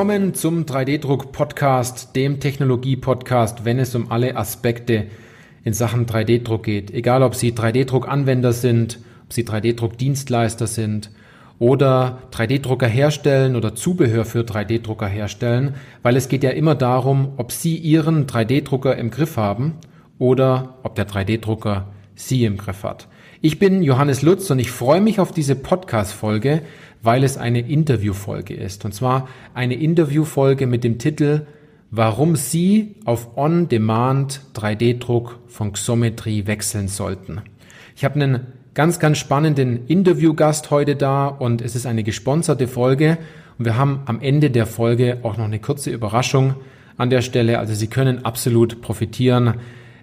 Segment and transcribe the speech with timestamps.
[0.00, 5.08] Willkommen zum 3D-Druck-Podcast, dem Technologie-Podcast, wenn es um alle Aspekte
[5.62, 6.90] in Sachen 3D-Druck geht.
[6.90, 11.10] Egal, ob Sie 3D-Druck-Anwender sind, ob Sie 3D-Druck-Dienstleister sind
[11.58, 17.52] oder 3D-Drucker herstellen oder Zubehör für 3D-Drucker herstellen, weil es geht ja immer darum, ob
[17.52, 19.74] Sie Ihren 3D-Drucker im Griff haben
[20.18, 23.06] oder ob der 3D-Drucker Sie im Griff hat.
[23.42, 26.62] Ich bin Johannes Lutz und ich freue mich auf diese Podcast-Folge,
[27.02, 28.84] weil es eine Interviewfolge ist.
[28.84, 31.46] Und zwar eine Interviewfolge mit dem Titel
[31.92, 37.40] Warum Sie auf On-Demand 3D-Druck von Xometry wechseln sollten.
[37.96, 43.18] Ich habe einen ganz, ganz spannenden Interviewgast heute da und es ist eine gesponserte Folge
[43.58, 46.54] und wir haben am Ende der Folge auch noch eine kurze Überraschung
[46.96, 47.58] an der Stelle.
[47.58, 49.54] Also Sie können absolut profitieren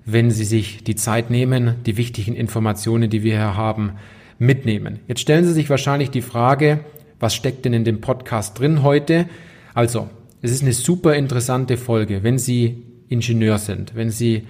[0.10, 3.92] wenn Sie sich die Zeit nehmen, die wichtigen Informationen, die wir hier haben,
[4.40, 5.00] mitnehmen.
[5.08, 6.82] Jetzt stellen Sie sich wahrscheinlich die Frage,
[7.20, 9.28] was steckt denn in dem Podcast drin heute?
[9.74, 10.10] Also,
[10.42, 14.48] es ist eine super interessante Folge, wenn Sie Ingenieur sind, wenn Sie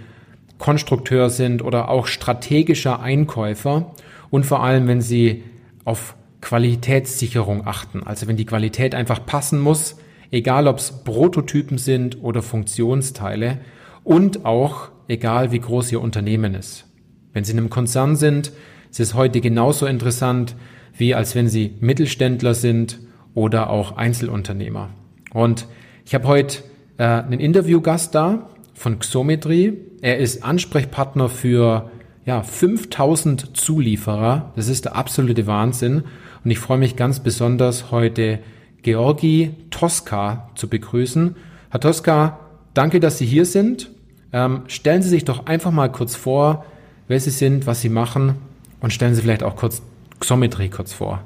[0.57, 3.93] Konstrukteur sind oder auch strategischer Einkäufer
[4.29, 5.43] und vor allem, wenn Sie
[5.85, 8.03] auf Qualitätssicherung achten.
[8.03, 9.97] Also wenn die Qualität einfach passen muss,
[10.31, 13.59] egal ob es Prototypen sind oder Funktionsteile
[14.03, 16.85] und auch egal wie groß Ihr Unternehmen ist.
[17.33, 18.51] Wenn Sie in einem Konzern sind,
[18.91, 20.55] ist es heute genauso interessant,
[20.97, 22.99] wie als wenn Sie Mittelständler sind
[23.33, 24.89] oder auch Einzelunternehmer.
[25.33, 25.67] Und
[26.05, 26.63] ich habe heute
[26.97, 29.77] äh, einen Interviewgast da von Xometry.
[30.01, 31.91] Er ist Ansprechpartner für
[32.25, 34.51] ja, 5000 Zulieferer.
[34.55, 36.03] Das ist der absolute Wahnsinn.
[36.43, 38.39] Und ich freue mich ganz besonders, heute
[38.81, 41.35] Georgi Tosca zu begrüßen.
[41.69, 42.39] Herr Tosca,
[42.73, 43.89] danke, dass Sie hier sind.
[44.33, 46.65] Ähm, stellen Sie sich doch einfach mal kurz vor,
[47.07, 48.35] wer Sie sind, was Sie machen
[48.81, 49.81] und stellen Sie vielleicht auch kurz
[50.19, 51.21] Xometry kurz vor.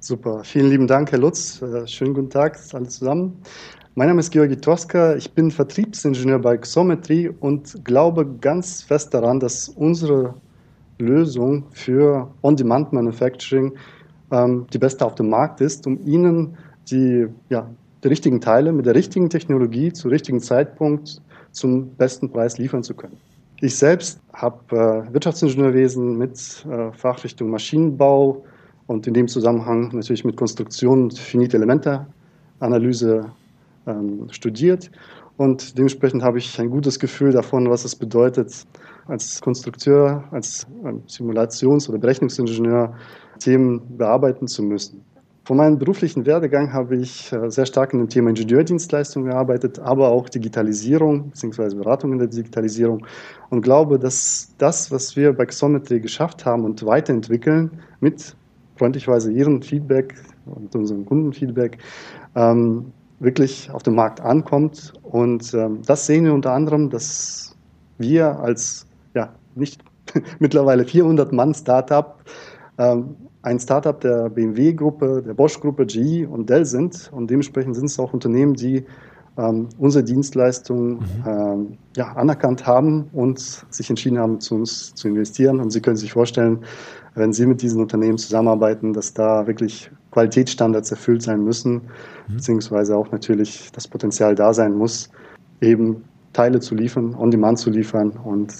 [0.00, 1.62] Super, vielen lieben Dank, Herr Lutz.
[1.62, 3.40] Äh, schönen guten Tag alle zusammen.
[3.94, 9.38] Mein Name ist Georgi Toska, ich bin Vertriebsingenieur bei Xometry und glaube ganz fest daran,
[9.38, 10.34] dass unsere
[10.98, 13.74] Lösung für On-Demand Manufacturing
[14.30, 16.56] ähm, die beste auf dem Markt ist, um Ihnen
[16.90, 17.68] die, ja,
[18.02, 21.20] die richtigen Teile mit der richtigen Technologie zu richtigen Zeitpunkt
[21.50, 23.18] zum besten Preis liefern zu können.
[23.64, 28.44] Ich selbst habe äh, Wirtschaftsingenieurwesen mit äh, Fachrichtung Maschinenbau
[28.88, 33.30] und in dem Zusammenhang natürlich mit Konstruktion und finite Elemente-Analyse
[33.86, 34.90] ähm, studiert.
[35.36, 38.66] Und dementsprechend habe ich ein gutes Gefühl davon, was es bedeutet,
[39.06, 42.92] als Konstrukteur, als ähm, Simulations- oder Berechnungsingenieur
[43.38, 45.04] Themen bearbeiten zu müssen.
[45.44, 50.08] Von meinem beruflichen Werdegang habe ich äh, sehr stark in dem Thema Ingenieurdienstleistung gearbeitet, aber
[50.08, 51.74] auch Digitalisierung bzw.
[51.74, 53.04] Beratung in der Digitalisierung
[53.50, 58.36] und glaube, dass das, was wir bei Xometry geschafft haben und weiterentwickeln, mit
[58.76, 60.14] freundlichweise Ihrem Feedback
[60.46, 61.78] und unserem Kundenfeedback,
[62.36, 64.92] ähm, wirklich auf dem Markt ankommt.
[65.02, 67.56] Und ähm, das sehen wir unter anderem, dass
[67.98, 69.82] wir als ja, nicht
[70.38, 72.22] mittlerweile 400 Mann Startup
[72.78, 77.10] ähm, ein Startup der BMW-Gruppe, der Bosch-Gruppe, GE und Dell sind.
[77.12, 78.84] Und dementsprechend sind es auch Unternehmen, die
[79.36, 81.00] ähm, unsere Dienstleistungen mhm.
[81.26, 85.60] ähm, ja, anerkannt haben und sich entschieden haben, zu uns zu investieren.
[85.60, 86.60] Und Sie können sich vorstellen,
[87.14, 91.74] wenn Sie mit diesen Unternehmen zusammenarbeiten, dass da wirklich Qualitätsstandards erfüllt sein müssen,
[92.28, 92.34] mhm.
[92.34, 95.10] beziehungsweise auch natürlich das Potenzial da sein muss,
[95.60, 98.54] eben Teile zu liefern, on-demand zu liefern und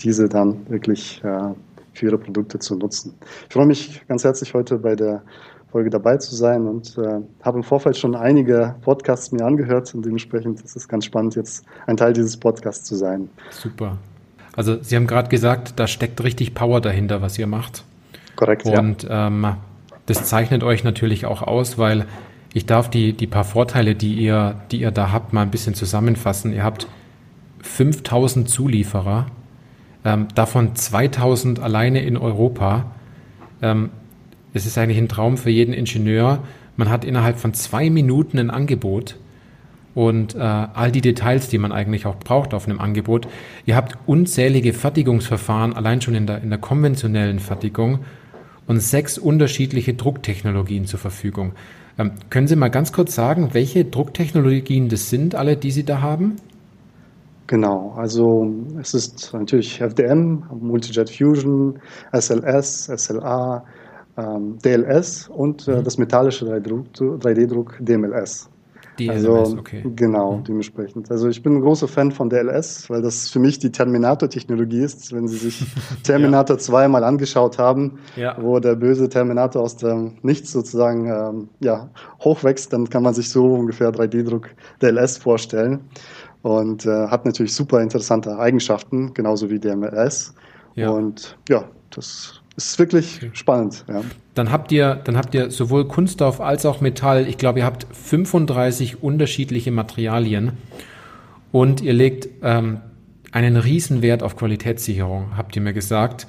[0.00, 1.52] diese dann wirklich äh,
[1.98, 3.14] für ihre Produkte zu nutzen.
[3.48, 5.22] Ich freue mich ganz herzlich heute bei der
[5.70, 10.04] Folge dabei zu sein und äh, habe im Vorfeld schon einige Podcasts mir angehört und
[10.04, 13.28] dementsprechend ist es ganz spannend, jetzt ein Teil dieses Podcasts zu sein.
[13.50, 13.98] Super.
[14.56, 17.84] Also Sie haben gerade gesagt, da steckt richtig Power dahinter, was ihr macht.
[18.36, 18.64] Korrekt.
[18.64, 19.26] Und ja.
[19.26, 19.46] ähm,
[20.06, 22.06] das zeichnet euch natürlich auch aus, weil
[22.54, 25.74] ich darf die, die paar Vorteile, die ihr, die ihr da habt, mal ein bisschen
[25.74, 26.52] zusammenfassen.
[26.54, 26.88] Ihr habt
[27.62, 29.26] 5000 Zulieferer
[30.04, 32.92] ähm, davon 2000 alleine in Europa.
[33.62, 33.90] Ähm,
[34.54, 36.42] es ist eigentlich ein Traum für jeden Ingenieur.
[36.76, 39.16] Man hat innerhalb von zwei Minuten ein Angebot
[39.94, 43.26] und äh, all die Details, die man eigentlich auch braucht auf einem Angebot.
[43.66, 48.00] Ihr habt unzählige Fertigungsverfahren, allein schon in der, in der konventionellen Fertigung
[48.68, 51.52] und sechs unterschiedliche Drucktechnologien zur Verfügung.
[51.98, 56.00] Ähm, können Sie mal ganz kurz sagen, welche Drucktechnologien das sind, alle, die Sie da
[56.00, 56.36] haben?
[57.48, 61.78] Genau, also es ist natürlich FDM, Multijet Fusion,
[62.12, 63.64] SLS, SLA,
[64.18, 65.84] ähm, DLS und äh, mhm.
[65.84, 68.50] das metallische 3D-Druck DMLS.
[68.98, 69.82] Die also, okay.
[69.94, 70.44] Genau, mhm.
[70.44, 71.10] dementsprechend.
[71.10, 74.80] Also ich bin ein großer Fan von der LS, weil das für mich die Terminator-Technologie
[74.80, 75.12] ist.
[75.12, 75.64] Wenn Sie sich
[76.02, 76.60] Terminator ja.
[76.60, 78.36] 2 mal angeschaut haben, ja.
[78.40, 81.88] wo der böse Terminator aus dem Nichts sozusagen ähm, ja,
[82.20, 84.48] hochwächst, dann kann man sich so ungefähr 3D-Druck
[84.80, 85.80] der LS vorstellen.
[86.42, 90.34] Und äh, hat natürlich super interessante Eigenschaften, genauso wie der MLS.
[90.74, 90.90] Ja.
[90.90, 93.30] Und ja, das ist wirklich okay.
[93.32, 93.84] spannend.
[93.88, 94.02] Ja.
[94.34, 97.26] Dann habt ihr, dann habt ihr sowohl Kunststoff als auch Metall.
[97.28, 100.52] Ich glaube, ihr habt 35 unterschiedliche Materialien
[101.50, 102.80] und ihr legt ähm,
[103.32, 106.26] einen Riesenwert auf Qualitätssicherung, habt ihr mir gesagt.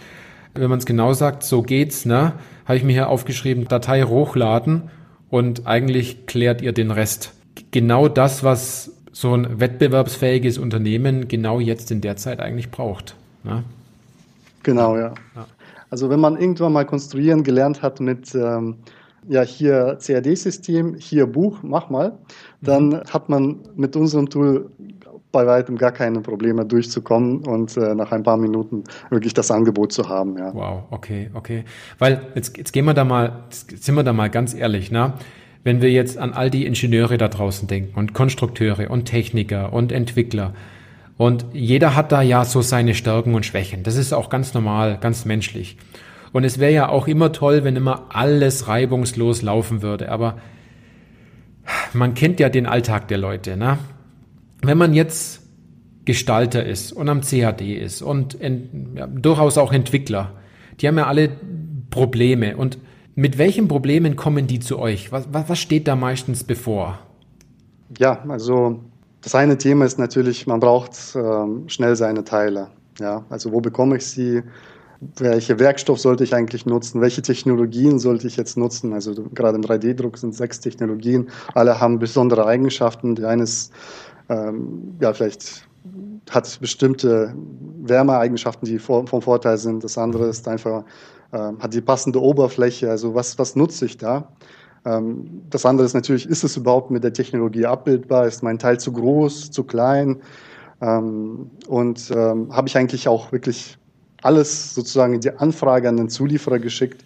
[0.55, 2.33] Wenn man es genau sagt, so geht's, ne?
[2.65, 4.89] Habe ich mir hier aufgeschrieben, Datei hochladen
[5.29, 7.33] und eigentlich klärt ihr den Rest.
[7.71, 13.17] Genau das, was so ein wettbewerbsfähiges Unternehmen genau jetzt in der Zeit eigentlich braucht.
[13.43, 13.65] Ne?
[14.63, 15.13] Genau, ja.
[15.35, 15.45] ja.
[15.89, 18.77] Also wenn man irgendwann mal konstruieren gelernt hat mit ähm,
[19.27, 22.17] ja hier CAD-System, hier Buch, mach mal,
[22.61, 23.03] dann mhm.
[23.09, 24.71] hat man mit unserem Tool
[25.33, 29.91] bei weitem gar keine Probleme durchzukommen und äh, nach ein paar Minuten wirklich das Angebot
[29.91, 30.37] zu haben.
[30.37, 30.53] Ja.
[30.53, 31.65] Wow, okay, okay.
[31.97, 35.13] Weil jetzt, jetzt gehen wir da mal, sind wir da mal ganz ehrlich, ne?
[35.63, 39.91] Wenn wir jetzt an all die Ingenieure da draußen denken und Konstrukteure und Techniker und
[39.91, 40.53] Entwickler,
[41.19, 43.83] und jeder hat da ja so seine Stärken und Schwächen.
[43.83, 45.75] Das ist auch ganz normal, ganz menschlich.
[46.31, 50.13] Und es wäre ja auch immer toll, wenn immer alles reibungslos laufen würde.
[50.13, 50.37] Aber
[51.91, 53.57] man kennt ja den Alltag der Leute.
[53.57, 53.79] Ne?
[54.61, 55.41] Wenn man jetzt
[56.05, 60.31] Gestalter ist und am CAD ist und in, ja, durchaus auch Entwickler,
[60.79, 61.31] die haben ja alle
[61.89, 62.55] Probleme.
[62.55, 62.77] Und
[63.19, 65.11] mit welchen Problemen kommen die zu euch?
[65.11, 66.99] Was, was steht da meistens bevor?
[67.97, 68.79] Ja, also
[69.21, 72.69] das eine Thema ist natürlich, man braucht ähm, schnell seine Teile.
[72.97, 74.41] Ja, also wo bekomme ich sie?
[75.17, 77.01] Welche Werkstoff sollte ich eigentlich nutzen?
[77.01, 78.93] Welche Technologien sollte ich jetzt nutzen?
[78.93, 81.29] Also gerade im 3D-Druck sind sechs Technologien.
[81.53, 83.15] Alle haben besondere Eigenschaften.
[83.15, 83.73] Die eine ist,
[84.29, 85.67] ähm, ja, vielleicht
[86.29, 87.33] hat bestimmte
[87.81, 89.83] Wärmeeigenschaften, die vom Vorteil sind.
[89.83, 90.83] Das andere ist einfach,
[91.31, 92.89] äh, hat die passende Oberfläche.
[92.89, 94.31] Also was, was nutze ich da?
[94.85, 98.25] Ähm, das andere ist natürlich, ist es überhaupt mit der Technologie abbildbar?
[98.27, 100.21] Ist mein Teil zu groß, zu klein?
[100.81, 103.77] Ähm, und ähm, habe ich eigentlich auch wirklich
[104.21, 107.05] alles sozusagen in die Anfrage an den Zulieferer geschickt?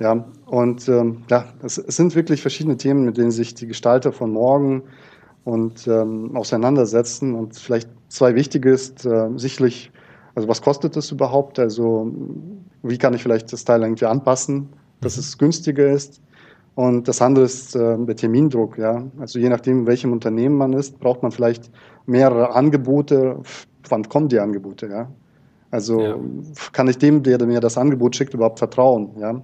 [0.00, 4.82] Ja, und ja, es, sind wirklich verschiedene Themen, mit denen sich die Gestalter von morgen
[5.44, 7.34] und ähm, auseinandersetzen.
[7.34, 9.92] Und vielleicht zwei wichtige ist äh, sicherlich,
[10.34, 11.58] also was kostet es überhaupt?
[11.58, 12.12] Also
[12.82, 14.68] wie kann ich vielleicht das Teil irgendwie anpassen,
[15.00, 15.20] dass mhm.
[15.20, 16.20] es günstiger ist?
[16.74, 18.78] Und das andere ist äh, der Termindruck.
[18.78, 19.04] Ja?
[19.20, 21.70] Also je nachdem, in welchem Unternehmen man ist, braucht man vielleicht
[22.06, 23.38] mehrere Angebote.
[23.88, 24.88] Wann kommen die Angebote?
[24.88, 25.08] Ja?
[25.70, 26.16] Also ja.
[26.72, 29.10] kann ich dem, der mir das Angebot schickt, überhaupt vertrauen?
[29.20, 29.40] Ja?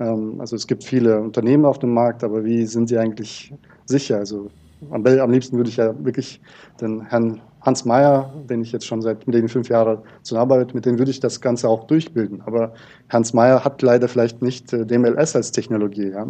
[0.00, 3.52] Ähm, also es gibt viele Unternehmen auf dem Markt, aber wie sind sie eigentlich
[3.84, 4.16] sicher?
[4.16, 4.48] Also
[4.90, 6.40] am, am liebsten würde ich ja wirklich
[6.80, 10.84] den Herrn Hans Meyer, den ich jetzt schon seit mit den fünf Jahren zusammenarbeite, mit
[10.84, 12.42] dem würde ich das Ganze auch durchbilden.
[12.44, 12.72] Aber
[13.08, 16.10] Hans Meyer hat leider vielleicht nicht äh, DMLS als Technologie.
[16.10, 16.26] Ja?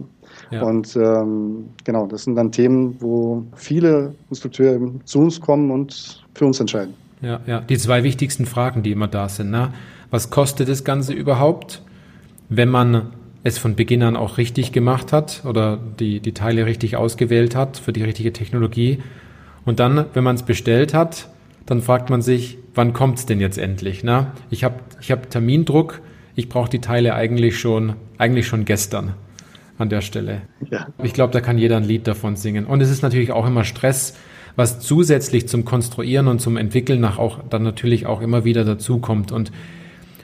[0.50, 0.62] ja.
[0.62, 6.46] Und ähm, genau, das sind dann Themen, wo viele Instrukteure zu uns kommen und für
[6.46, 6.94] uns entscheiden.
[7.23, 9.50] Ja, ja, die zwei wichtigsten Fragen, die immer da sind.
[9.50, 9.73] Ne?
[10.11, 11.82] Was kostet das Ganze überhaupt,
[12.49, 13.12] wenn man
[13.44, 17.79] es von Beginn an auch richtig gemacht hat oder die, die Teile richtig ausgewählt hat
[17.79, 18.98] für die richtige Technologie?
[19.65, 21.29] Und dann, wenn man es bestellt hat,
[21.67, 24.03] dann fragt man sich, wann kommt es denn jetzt endlich?
[24.03, 24.29] Ne?
[24.51, 26.01] Ich habe ich hab Termindruck,
[26.35, 29.15] ich brauche die Teile eigentlich schon, eigentlich schon gestern
[29.79, 30.43] an der Stelle.
[30.71, 30.89] Ja.
[31.03, 32.67] Ich glaube, da kann jeder ein Lied davon singen.
[32.67, 34.17] Und es ist natürlich auch immer Stress,
[34.57, 39.33] was zusätzlich zum Konstruieren und zum Entwickeln nach auch dann natürlich auch immer wieder dazukommt.
[39.33, 39.51] Und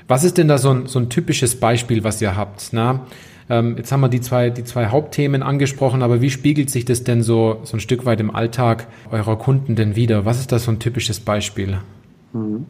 [0.07, 2.69] was ist denn da so ein, so ein typisches Beispiel, was ihr habt?
[2.73, 3.07] Na?
[3.51, 7.05] Ähm, jetzt haben wir die zwei, die zwei Hauptthemen angesprochen, aber wie spiegelt sich das
[7.05, 10.25] denn so, so ein Stück weit im Alltag eurer Kunden denn wieder?
[10.25, 11.79] Was ist da so ein typisches Beispiel?
[12.33, 12.67] Mhm.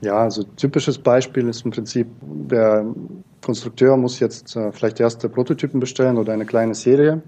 [0.00, 2.84] Ja, also typisches Beispiel ist im Prinzip, der
[3.40, 7.22] Konstrukteur muss jetzt äh, vielleicht erste Prototypen bestellen oder eine kleine Serie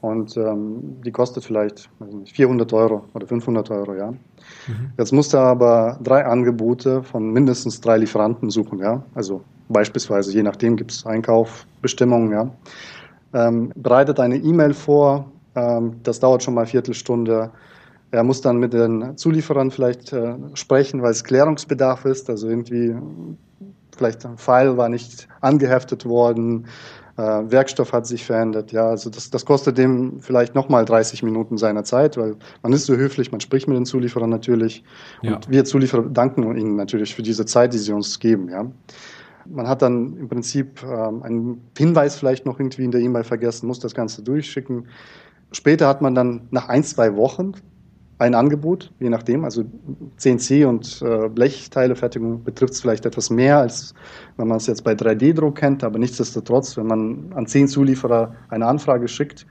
[0.00, 4.12] und ähm, die kostet vielleicht nicht, 400 Euro oder 500 Euro, ja.
[4.66, 4.92] Mhm.
[4.98, 9.02] Jetzt muss er aber drei Angebote von mindestens drei Lieferanten suchen, ja.
[9.14, 12.50] Also beispielsweise, je nachdem gibt es Einkaufbestimmungen, ja.
[13.34, 17.50] Ähm, bereitet eine E-Mail vor, ähm, das dauert schon mal eine Viertelstunde.
[18.10, 22.28] Er muss dann mit den Zulieferern vielleicht äh, sprechen, weil es Klärungsbedarf ist.
[22.28, 22.94] Also irgendwie,
[23.96, 26.66] vielleicht ein Pfeil war nicht angeheftet worden,
[27.22, 28.72] Werkstoff hat sich verändert.
[28.72, 32.86] Ja, also das, das kostet dem vielleicht nochmal 30 Minuten seiner Zeit, weil man ist
[32.86, 34.84] so höflich, man spricht mit den Zulieferern natürlich.
[35.22, 35.36] Ja.
[35.36, 38.48] Und wir Zulieferer danken ihnen natürlich für diese Zeit, die sie uns geben.
[38.48, 38.66] Ja.
[39.46, 43.66] Man hat dann im Prinzip ähm, einen Hinweis vielleicht noch irgendwie in der E-Mail vergessen,
[43.66, 44.86] muss das Ganze durchschicken.
[45.50, 47.52] später hat man dann nach ein, zwei Wochen
[48.22, 49.44] ein Angebot, je nachdem.
[49.44, 49.64] Also
[50.16, 53.94] CNC und äh, Blechteilefertigung betrifft es vielleicht etwas mehr, als
[54.36, 55.84] wenn man es jetzt bei 3D-Druck kennt.
[55.84, 59.46] Aber nichtsdestotrotz, wenn man an zehn Zulieferer eine Anfrage schickt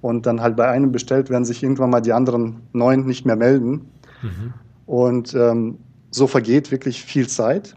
[0.00, 3.36] und dann halt bei einem bestellt, werden sich irgendwann mal die anderen neun nicht mehr
[3.36, 3.90] melden.
[4.22, 4.54] Mhm.
[4.86, 5.78] Und ähm,
[6.10, 7.76] so vergeht wirklich viel Zeit.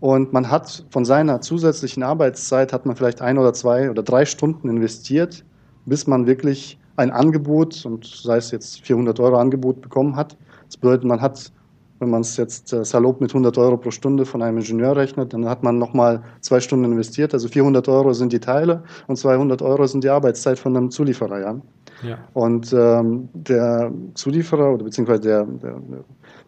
[0.00, 4.26] Und man hat von seiner zusätzlichen Arbeitszeit hat man vielleicht ein oder zwei oder drei
[4.26, 5.44] Stunden investiert,
[5.86, 10.36] bis man wirklich ein Angebot, und sei es jetzt 400 Euro Angebot bekommen hat.
[10.66, 11.52] Das bedeutet, man hat,
[11.98, 15.32] wenn man es jetzt äh, salopp mit 100 Euro pro Stunde von einem Ingenieur rechnet,
[15.32, 17.34] dann hat man nochmal zwei Stunden investiert.
[17.34, 21.40] Also 400 Euro sind die Teile und 200 Euro sind die Arbeitszeit von einem Zulieferer.
[21.40, 21.60] Ja?
[22.02, 22.18] Ja.
[22.32, 25.76] Und ähm, der Zulieferer oder beziehungsweise der, der,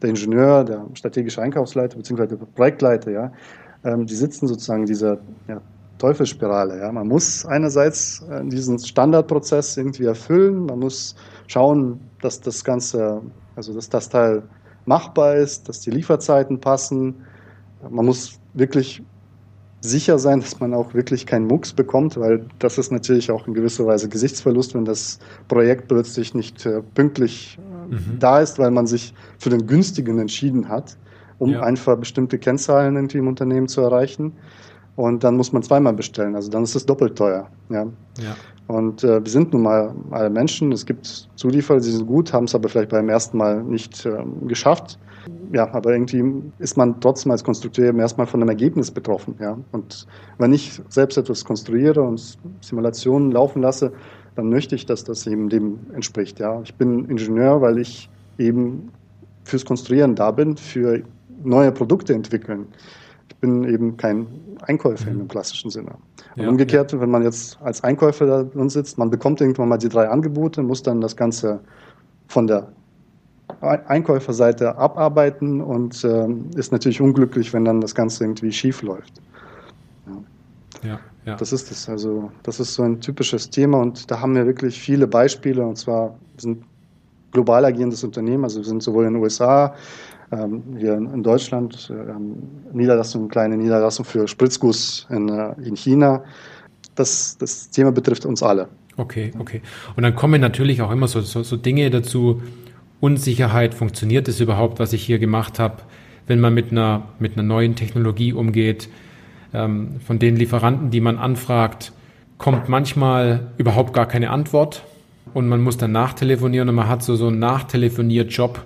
[0.02, 3.32] der Ingenieur, der strategische Einkaufsleiter beziehungsweise der Projektleiter, ja,
[3.84, 5.60] ähm, die sitzen sozusagen in dieser ja,
[5.98, 6.78] Teufelsspirale.
[6.78, 6.92] Ja.
[6.92, 13.22] Man muss einerseits äh, diesen Standardprozess irgendwie erfüllen, man muss schauen, dass das Ganze,
[13.54, 14.42] also dass das Teil
[14.84, 17.14] machbar ist, dass die Lieferzeiten passen.
[17.88, 19.02] Man muss wirklich
[19.80, 23.54] sicher sein, dass man auch wirklich keinen Mucks bekommt, weil das ist natürlich auch in
[23.54, 28.18] gewisser Weise Gesichtsverlust, wenn das Projekt plötzlich nicht äh, pünktlich äh, mhm.
[28.18, 30.96] da ist, weil man sich für den günstigen entschieden hat,
[31.38, 31.60] um ja.
[31.60, 34.32] einfach bestimmte Kennzahlen irgendwie im Unternehmen zu erreichen.
[34.96, 36.34] Und dann muss man zweimal bestellen.
[36.34, 37.48] Also dann ist es doppelt teuer.
[37.68, 37.86] Ja.
[38.18, 38.36] ja.
[38.66, 40.72] Und äh, wir sind nun mal alle Menschen.
[40.72, 44.24] Es gibt Zulieferer, die sind gut, haben es aber vielleicht beim ersten Mal nicht äh,
[44.46, 44.98] geschafft.
[45.52, 46.24] Ja, aber irgendwie
[46.58, 49.36] ist man trotzdem als Konstrukteur eben erstmal von einem Ergebnis betroffen.
[49.38, 49.58] Ja.
[49.72, 50.06] Und
[50.38, 53.92] wenn ich selbst etwas konstruiere und Simulationen laufen lasse,
[54.34, 56.40] dann möchte ich, dass das eben dem entspricht.
[56.40, 56.60] Ja.
[56.62, 58.90] Ich bin Ingenieur, weil ich eben
[59.44, 61.02] fürs Konstruieren da bin, für
[61.44, 62.66] neue Produkte entwickeln.
[63.36, 64.26] Ich bin eben kein
[64.62, 65.20] Einkäufer mhm.
[65.20, 65.92] im klassischen Sinne.
[66.36, 67.00] Ja, umgekehrt, ja.
[67.00, 70.62] wenn man jetzt als Einkäufer da drin sitzt, man bekommt irgendwann mal die drei Angebote,
[70.62, 71.60] muss dann das Ganze
[72.28, 72.68] von der
[73.60, 76.26] Einkäuferseite abarbeiten und äh,
[76.56, 79.20] ist natürlich unglücklich, wenn dann das Ganze irgendwie schief läuft.
[80.82, 80.88] Ja.
[80.88, 81.00] ja.
[81.26, 81.88] Ja, Das ist es.
[81.88, 85.76] Also, das ist so ein typisches Thema und da haben wir wirklich viele Beispiele und
[85.76, 86.62] zwar sind
[87.32, 89.74] global agierendes Unternehmen, also wir sind sowohl in den USA,
[90.76, 96.24] hier in Deutschland, äh, Niederlassung, kleine Niederlassung für Spritzguss in, äh, in China.
[96.96, 98.68] Das, das Thema betrifft uns alle.
[98.96, 99.60] Okay, okay.
[99.94, 102.42] Und dann kommen natürlich auch immer so, so, so Dinge dazu,
[103.00, 105.82] Unsicherheit, funktioniert es überhaupt, was ich hier gemacht habe,
[106.26, 108.88] wenn man mit einer, mit einer neuen Technologie umgeht.
[109.52, 111.92] Ähm, von den Lieferanten, die man anfragt,
[112.38, 114.82] kommt manchmal überhaupt gar keine Antwort
[115.34, 118.64] und man muss dann nachtelefonieren und man hat so, so einen Nachtelefonier-Job,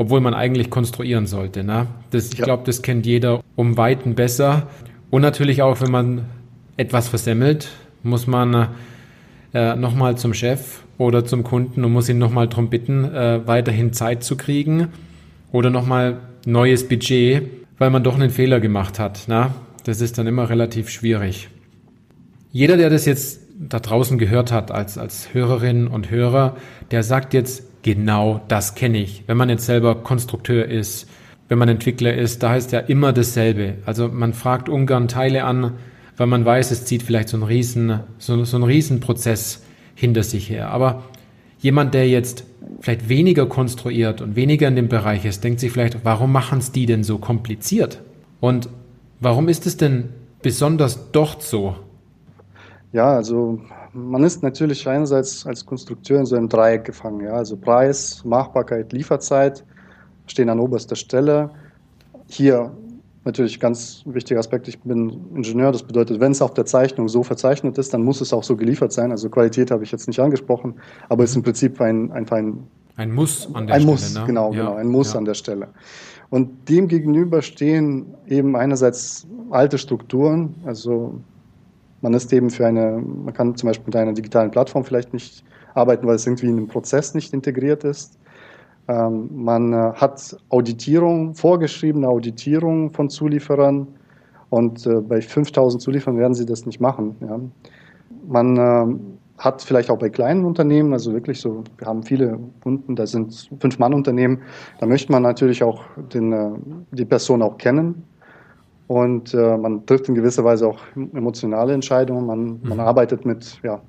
[0.00, 1.62] obwohl man eigentlich konstruieren sollte.
[1.62, 1.86] Ne?
[2.08, 2.46] Das, ich ja.
[2.46, 4.66] glaube, das kennt jeder um Weiten besser.
[5.10, 6.24] Und natürlich auch, wenn man
[6.78, 7.68] etwas versemmelt,
[8.02, 8.68] muss man
[9.52, 13.92] äh, nochmal zum Chef oder zum Kunden und muss ihn nochmal darum bitten, äh, weiterhin
[13.92, 14.88] Zeit zu kriegen
[15.52, 16.16] oder nochmal
[16.46, 17.42] neues Budget,
[17.76, 19.28] weil man doch einen Fehler gemacht hat.
[19.28, 19.50] Ne?
[19.84, 21.50] Das ist dann immer relativ schwierig.
[22.52, 26.56] Jeder, der das jetzt da draußen gehört hat als, als Hörerin und Hörer,
[26.90, 29.24] der sagt jetzt, genau das kenne ich.
[29.26, 31.08] Wenn man jetzt selber Konstrukteur ist,
[31.48, 33.74] wenn man Entwickler ist, da heißt ja immer dasselbe.
[33.84, 35.72] Also man fragt ungern Teile an,
[36.16, 40.48] weil man weiß, es zieht vielleicht so einen riesen, so, so einen Riesenprozess hinter sich
[40.48, 40.70] her.
[40.70, 41.04] Aber
[41.58, 42.44] jemand, der jetzt
[42.80, 46.72] vielleicht weniger konstruiert und weniger in dem Bereich ist, denkt sich vielleicht, warum machen es
[46.72, 48.00] die denn so kompliziert?
[48.40, 48.68] Und
[49.18, 50.10] warum ist es denn
[50.42, 51.76] besonders dort so?
[52.92, 53.60] Ja, also
[53.92, 57.20] man ist natürlich einerseits als Konstrukteur in so einem Dreieck gefangen.
[57.20, 57.32] Ja?
[57.32, 59.64] Also Preis, Machbarkeit, Lieferzeit
[60.26, 61.50] stehen an oberster Stelle.
[62.28, 62.72] Hier
[63.24, 67.22] natürlich ganz wichtiger Aspekt, ich bin Ingenieur, das bedeutet, wenn es auf der Zeichnung so
[67.22, 69.10] verzeichnet ist, dann muss es auch so geliefert sein.
[69.10, 70.74] Also Qualität habe ich jetzt nicht angesprochen,
[71.08, 72.66] aber es ist im Prinzip ein, ein, ein,
[72.96, 73.92] ein Muss an der ein Stelle.
[73.92, 74.22] Muss, ne?
[74.26, 75.18] genau, ja, genau, ein Muss ja.
[75.18, 75.68] an der Stelle.
[76.30, 81.20] Und dem gegenüber stehen eben einerseits alte Strukturen, also
[82.00, 85.44] man ist eben für eine, man kann zum Beispiel mit einer digitalen Plattform vielleicht nicht
[85.74, 88.18] arbeiten, weil es irgendwie in den Prozess nicht integriert ist.
[88.88, 93.86] Ähm, man äh, hat Auditierung, vorgeschriebene Auditierung von Zulieferern
[94.48, 97.16] und äh, bei 5000 Zulieferern werden sie das nicht machen.
[97.20, 97.40] Ja.
[98.26, 98.98] Man äh,
[99.38, 103.50] hat vielleicht auch bei kleinen Unternehmen, also wirklich so, wir haben viele Kunden, da sind
[103.58, 104.42] Fünf-Mann-Unternehmen,
[104.80, 106.50] da möchte man natürlich auch den, äh,
[106.92, 108.04] die Person auch kennen
[108.90, 112.26] und äh, man trifft in gewisser Weise auch emotionale Entscheidungen.
[112.26, 112.70] Man, mhm.
[112.70, 113.80] man arbeitet mit ja,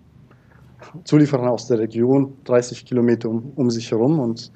[1.06, 4.20] Zulieferern aus der Region, 30 Kilometer um, um sich herum.
[4.20, 4.52] Und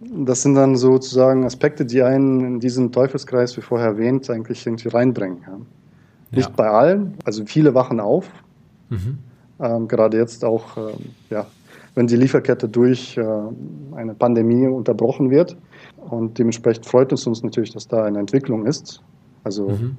[0.00, 4.88] das sind dann sozusagen Aspekte, die einen in diesen Teufelskreis, wie vorher erwähnt, eigentlich irgendwie
[4.88, 5.42] reinbringen.
[5.46, 5.58] Ja.
[6.30, 6.54] Nicht ja.
[6.56, 8.30] bei allen, also viele wachen auf.
[8.88, 9.18] Mhm.
[9.60, 11.44] Ähm, gerade jetzt auch, ähm, ja,
[11.94, 13.22] wenn die Lieferkette durch äh,
[13.94, 15.54] eine Pandemie unterbrochen wird.
[15.98, 19.02] Und dementsprechend freut es uns natürlich, dass da eine Entwicklung ist.
[19.44, 19.96] Also mhm.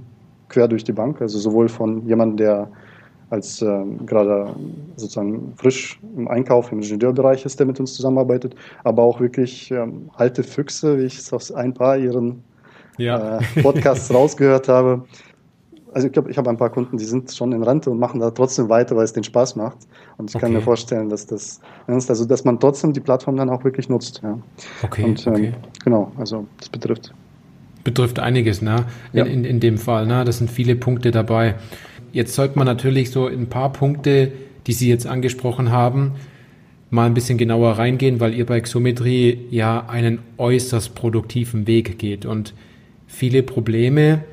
[0.50, 2.67] quer durch die Bank, also sowohl von jemandem, der
[3.31, 4.53] als äh, gerade
[4.98, 10.10] sozusagen frisch im Einkauf, im Ingenieurbereich ist, der mit uns zusammenarbeitet, aber auch wirklich ähm,
[10.15, 12.43] alte Füchse, wie ich es aus ein paar ihren
[12.98, 13.39] ja.
[13.39, 15.05] äh, Podcasts rausgehört habe.
[15.93, 18.19] Also ich glaube, ich habe ein paar Kunden, die sind schon in Rente und machen
[18.19, 19.77] da trotzdem weiter, weil es den Spaß macht.
[20.17, 20.45] Und ich okay.
[20.45, 24.21] kann mir vorstellen, dass das, also dass man trotzdem die Plattform dann auch wirklich nutzt.
[24.24, 24.38] Ja.
[24.83, 25.03] Okay.
[25.03, 25.53] Und ähm, okay.
[25.83, 27.13] genau, also das betrifft.
[27.83, 28.85] Betrifft einiges, ne?
[29.13, 29.25] In, ja.
[29.25, 30.23] in, in dem Fall, ne?
[30.25, 31.55] Das sind viele Punkte dabei.
[32.13, 34.31] Jetzt sollte man natürlich so in ein paar Punkte,
[34.67, 36.13] die Sie jetzt angesprochen haben,
[36.89, 42.25] mal ein bisschen genauer reingehen, weil ihr bei Xometry ja einen äußerst produktiven Weg geht
[42.25, 42.53] und
[43.07, 44.23] viele Probleme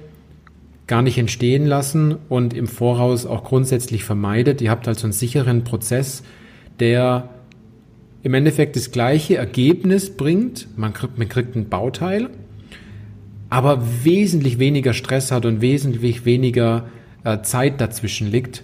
[0.88, 4.61] gar nicht entstehen lassen und im Voraus auch grundsätzlich vermeidet.
[4.61, 6.25] Ihr habt also einen sicheren Prozess,
[6.81, 7.28] der
[8.23, 10.67] im Endeffekt das gleiche Ergebnis bringt.
[10.76, 12.31] Man kriegt, man kriegt ein Bauteil,
[13.50, 16.85] aber wesentlich weniger Stress hat und wesentlich weniger
[17.25, 18.62] äh, Zeit dazwischen liegt.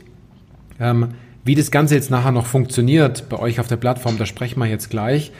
[0.80, 1.08] Ähm,
[1.44, 4.66] wie das Ganze jetzt nachher noch funktioniert bei euch auf der Plattform, da sprechen wir
[4.66, 5.32] jetzt gleich.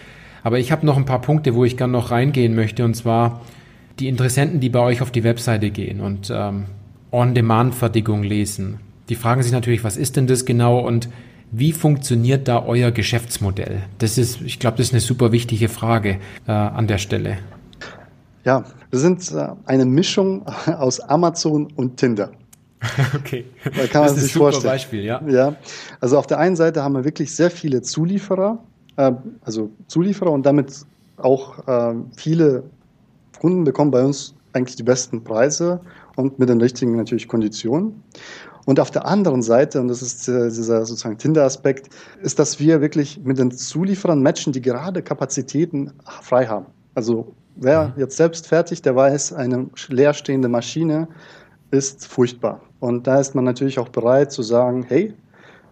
[0.43, 3.41] Aber ich habe noch ein paar Punkte, wo ich gerne noch reingehen möchte, und zwar
[3.99, 6.65] die Interessenten, die bei euch auf die Webseite gehen und ähm,
[7.11, 8.81] On-Demand-Fertigung lesen.
[9.09, 11.09] Die fragen sich natürlich, was ist denn das genau und
[11.51, 13.83] wie funktioniert da euer Geschäftsmodell?
[13.99, 17.39] Das ist, ich glaube, das ist eine super wichtige Frage äh, an der Stelle.
[18.45, 22.31] Ja, wir sind äh, eine Mischung aus Amazon und Tinder.
[23.15, 23.47] Okay.
[23.65, 24.73] Da kann das man sich ist ein vorstellen.
[24.75, 25.23] Beispiel, ja.
[25.27, 25.57] ja.
[26.01, 28.59] Also auf der einen Seite haben wir wirklich sehr viele Zulieferer,
[28.97, 30.85] äh, also Zulieferer und damit
[31.17, 32.65] auch äh, viele
[33.41, 35.81] Kunden bekommen bei uns eigentlich die besten Preise
[36.17, 38.03] und mit den richtigen natürlich Konditionen.
[38.67, 41.89] Und auf der anderen Seite, und das ist äh, dieser sozusagen Tinder-Aspekt,
[42.23, 46.67] ist, dass wir wirklich mit den Zulieferern matchen, die gerade Kapazitäten frei haben.
[46.95, 47.93] Also wer mhm.
[47.97, 51.09] jetzt selbst fertig, der weiß, eine leerstehende Maschine
[51.71, 52.61] ist furchtbar.
[52.81, 55.13] Und da ist man natürlich auch bereit zu sagen, hey,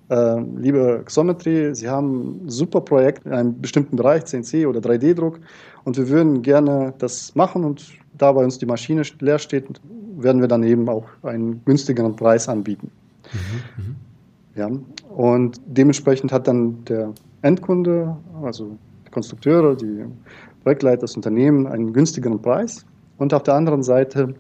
[0.09, 5.39] äh, liebe Xometry, Sie haben ein super Projekt in einem bestimmten Bereich, CNC oder 3D-Druck,
[5.85, 9.81] und wir würden gerne das machen und da bei uns die Maschine leer steht,
[10.17, 12.91] werden wir dann eben auch einen günstigeren Preis anbieten.
[13.33, 13.97] Mhm, mhm.
[14.55, 14.71] ja,
[15.17, 20.05] und dementsprechend hat dann der Endkunde, also die Konstrukteure, die
[20.63, 22.85] Projektleiter, das Unternehmen einen günstigeren Preis.
[23.19, 24.35] Und auf der anderen Seite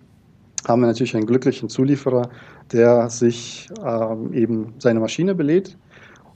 [0.67, 2.29] haben wir natürlich einen glücklichen Zulieferer,
[2.73, 5.77] der sich ähm, eben seine Maschine belädt.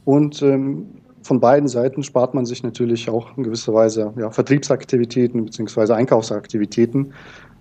[0.05, 0.87] Und ähm,
[1.23, 5.93] von beiden Seiten spart man sich natürlich auch in gewisser Weise ja, Vertriebsaktivitäten bzw.
[5.93, 7.13] Einkaufsaktivitäten,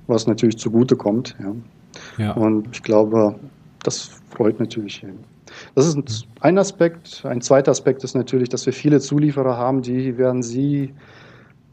[0.07, 1.35] was natürlich zugutekommt.
[1.39, 2.23] Ja.
[2.23, 2.31] ja.
[2.33, 3.35] Und ich glaube,
[3.83, 5.05] das freut natürlich.
[5.73, 7.23] Das ist ein Aspekt.
[7.25, 10.93] Ein zweiter Aspekt ist natürlich, dass wir viele Zulieferer haben, die werden Sie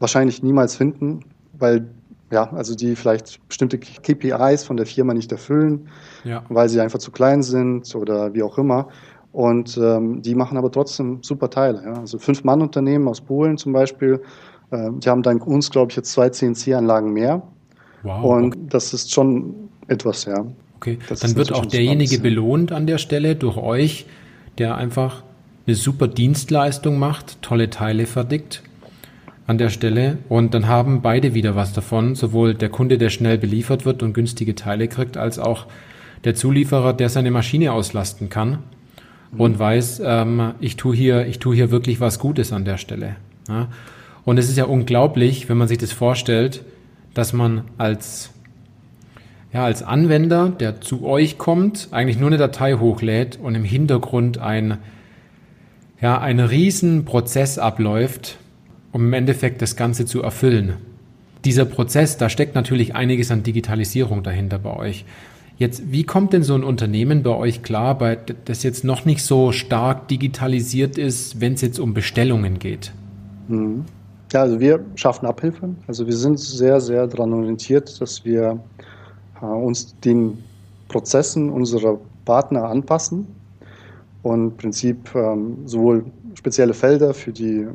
[0.03, 1.21] wahrscheinlich niemals finden,
[1.57, 1.87] weil
[2.29, 5.87] ja, also die vielleicht bestimmte KPIs von der Firma nicht erfüllen,
[6.25, 6.43] ja.
[6.49, 8.89] weil sie einfach zu klein sind oder wie auch immer.
[9.31, 11.81] Und ähm, die machen aber trotzdem super Teile.
[11.85, 11.93] Ja.
[11.93, 14.21] Also Fünf-Mann-Unternehmen aus Polen zum Beispiel,
[14.71, 17.41] äh, die haben dank uns, glaube ich, jetzt zwei CNC-Anlagen mehr.
[18.01, 18.23] Wow.
[18.23, 20.45] Und das ist schon etwas, ja.
[20.77, 24.05] Okay, das dann wird auch derjenige belohnt an der Stelle durch euch,
[24.57, 25.23] der einfach
[25.65, 28.63] eine super Dienstleistung macht, tolle Teile verdickt
[29.45, 33.37] an der Stelle und dann haben beide wieder was davon, sowohl der Kunde, der schnell
[33.37, 35.67] beliefert wird und günstige Teile kriegt, als auch
[36.23, 38.59] der Zulieferer, der seine Maschine auslasten kann
[39.37, 43.17] und weiß, ähm, ich tue hier, ich tue hier wirklich was Gutes an der Stelle.
[43.49, 43.67] Ja?
[44.23, 46.63] Und es ist ja unglaublich, wenn man sich das vorstellt,
[47.13, 48.29] dass man als
[49.51, 54.39] ja, als Anwender, der zu euch kommt, eigentlich nur eine Datei hochlädt und im Hintergrund
[54.39, 54.79] ein,
[56.01, 58.39] ja, ein riesen Prozess abläuft,
[58.93, 60.75] um im Endeffekt das Ganze zu erfüllen.
[61.43, 65.03] Dieser Prozess, da steckt natürlich einiges an Digitalisierung dahinter bei euch.
[65.57, 69.23] Jetzt, wie kommt denn so ein Unternehmen bei euch klar, bei, das jetzt noch nicht
[69.23, 72.93] so stark digitalisiert ist, wenn es jetzt um Bestellungen geht?
[73.49, 73.83] Mhm.
[74.31, 75.69] Ja, also wir schaffen Abhilfe.
[75.85, 78.59] Also wir sind sehr, sehr daran orientiert, dass wir
[79.41, 80.39] äh, uns den
[80.87, 83.27] Prozessen unserer Partner anpassen
[84.23, 87.67] und im Prinzip ähm, sowohl spezielle Felder für die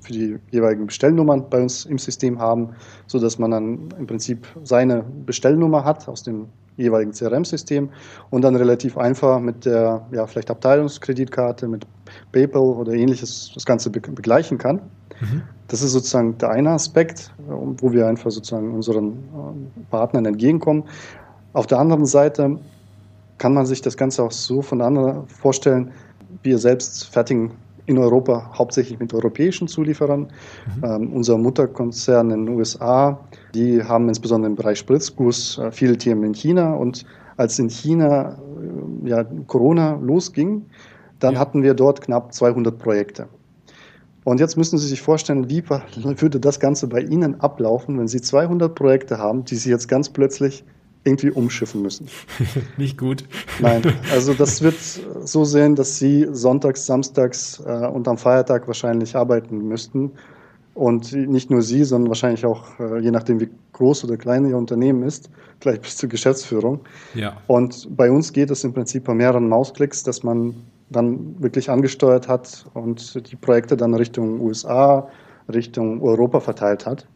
[0.00, 2.70] für die jeweiligen Bestellnummern bei uns im System haben,
[3.06, 7.90] sodass man dann im Prinzip seine Bestellnummer hat aus dem jeweiligen CRM-System
[8.30, 11.86] und dann relativ einfach mit der ja, vielleicht Abteilungskreditkarte, mit
[12.32, 14.76] PayPal oder ähnliches das Ganze begleichen kann.
[15.20, 15.42] Mhm.
[15.68, 20.84] Das ist sozusagen der eine Aspekt, wo wir einfach sozusagen unseren äh, Partnern entgegenkommen.
[21.52, 22.58] Auf der anderen Seite
[23.40, 25.90] kann man sich das Ganze auch so von anderen vorstellen,
[26.42, 27.52] wir selbst fertigen
[27.86, 30.28] in Europa hauptsächlich mit europäischen Zulieferern.
[30.76, 30.84] Mhm.
[30.84, 33.18] Ähm, unser Mutterkonzern in den USA,
[33.54, 36.74] die haben insbesondere im Bereich Spritzguss äh, viele Themen in China.
[36.74, 37.06] Und
[37.38, 38.38] als in China
[39.04, 40.66] äh, ja, Corona losging,
[41.18, 41.40] dann ja.
[41.40, 43.26] hatten wir dort knapp 200 Projekte.
[44.24, 45.64] Und jetzt müssen Sie sich vorstellen, wie
[46.04, 50.10] würde das Ganze bei Ihnen ablaufen, wenn Sie 200 Projekte haben, die Sie jetzt ganz
[50.10, 50.62] plötzlich
[51.04, 52.08] irgendwie umschiffen müssen.
[52.76, 53.24] Nicht gut.
[53.60, 53.82] Nein,
[54.12, 54.76] also das wird
[55.24, 60.12] so sehen, dass Sie sonntags, samstags äh, und am Feiertag wahrscheinlich arbeiten müssten.
[60.72, 64.56] Und nicht nur Sie, sondern wahrscheinlich auch, äh, je nachdem, wie groß oder klein Ihr
[64.56, 66.80] Unternehmen ist, gleich bis zur Geschäftsführung.
[67.14, 67.36] Ja.
[67.48, 70.54] Und bei uns geht es im Prinzip bei mehreren Mausklicks, dass man
[70.88, 75.08] dann wirklich angesteuert hat und die Projekte dann Richtung USA,
[75.52, 77.06] Richtung Europa verteilt hat.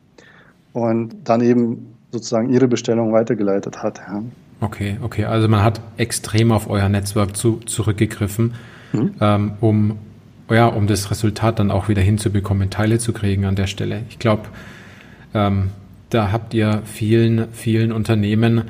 [0.73, 3.99] Und dann eben sozusagen ihre Bestellung weitergeleitet hat.
[3.99, 4.23] Ja.
[4.61, 5.25] Okay, okay.
[5.25, 8.55] Also man hat extrem auf euer Netzwerk zu, zurückgegriffen,
[8.93, 9.15] mhm.
[9.21, 9.99] ähm, um,
[10.51, 14.03] ja, um das Resultat dann auch wieder hinzubekommen, Teile zu kriegen an der Stelle.
[14.09, 14.45] Ich glaube,
[15.35, 15.71] ähm,
[16.11, 18.65] da habt ihr vielen, vielen Unternehmen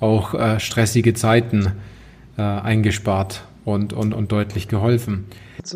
[0.00, 1.72] auch äh, stressige Zeiten
[2.36, 5.26] äh, eingespart und, und, und deutlich geholfen.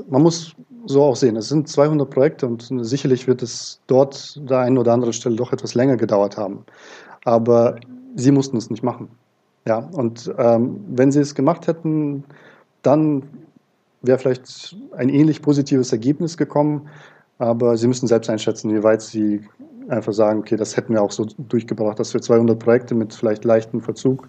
[0.09, 0.55] Man muss
[0.87, 1.37] so auch sehen.
[1.37, 5.53] Es sind 200 Projekte und sicherlich wird es dort der einen oder anderen Stelle doch
[5.53, 6.65] etwas länger gedauert haben
[7.25, 7.77] aber
[8.17, 9.09] sie mussten es nicht machen.
[9.67, 12.25] Ja, und ähm, wenn sie es gemacht hätten,
[12.83, 13.23] dann
[14.03, 16.89] wäre vielleicht ein ähnlich positives Ergebnis gekommen,
[17.39, 19.43] aber sie müssen selbst einschätzen, wie weit sie
[19.89, 23.45] einfach sagen, okay, das hätten wir auch so durchgebracht, dass wir 200 Projekte mit vielleicht
[23.45, 24.29] leichtem Verzug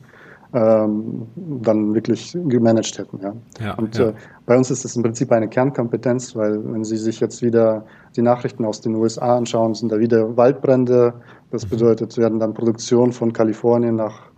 [0.54, 3.20] ähm, dann wirklich gemanagt hätten.
[3.22, 3.34] Ja.
[3.60, 4.10] ja und ja.
[4.10, 4.14] Äh,
[4.46, 8.22] bei uns ist das im Prinzip eine Kernkompetenz, weil wenn Sie sich jetzt wieder die
[8.22, 11.14] Nachrichten aus den USA anschauen, sind da wieder Waldbrände.
[11.52, 14.32] Das bedeutet, werden dann Produktion von Kalifornien nach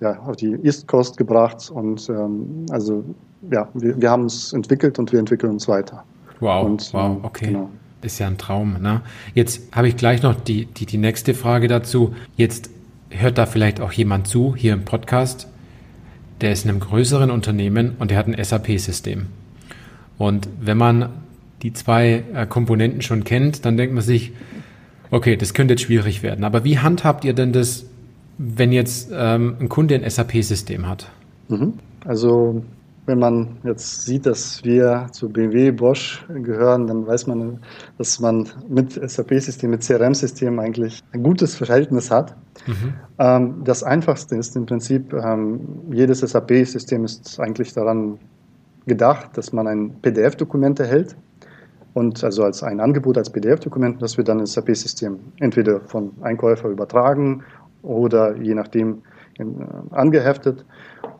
[0.00, 3.04] ja, auf die East Coast gebracht und ähm, also
[3.50, 6.04] ja, wir, wir haben es entwickelt und wir entwickeln uns weiter.
[6.40, 7.46] Wow, und, wow, ähm, okay.
[7.46, 7.70] Genau.
[8.02, 8.82] Ist ja ein Traum.
[8.82, 9.00] Ne?
[9.34, 12.14] Jetzt habe ich gleich noch die, die, die nächste Frage dazu.
[12.36, 12.70] Jetzt
[13.10, 15.46] hört da vielleicht auch jemand zu, hier im Podcast,
[16.40, 19.26] der ist in einem größeren Unternehmen und der hat ein SAP-System.
[20.18, 21.10] Und wenn man
[21.62, 24.32] die zwei äh, Komponenten schon kennt, dann denkt man sich,
[25.12, 26.44] okay, das könnte jetzt schwierig werden.
[26.44, 27.84] Aber wie handhabt ihr denn das,
[28.38, 31.08] wenn jetzt ähm, ein Kunde ein SAP-System hat?
[31.48, 31.74] Mhm.
[32.04, 32.64] Also
[33.04, 37.58] wenn man jetzt sieht, dass wir zu BMW, Bosch gehören, dann weiß man,
[37.98, 42.36] dass man mit SAP-System, mit CRM-System eigentlich ein gutes Verhältnis hat.
[42.66, 42.94] Mhm.
[43.18, 45.60] Ähm, das Einfachste ist im Prinzip, ähm,
[45.92, 48.18] jedes SAP-System ist eigentlich daran
[48.86, 51.16] gedacht, dass man ein PDF-Dokument erhält
[51.94, 56.68] und also als ein Angebot als PDF-Dokument, das wir dann ins SAP-System entweder von Einkäufer
[56.68, 57.42] übertragen
[57.82, 59.02] oder je nachdem
[59.38, 60.64] in, äh, angeheftet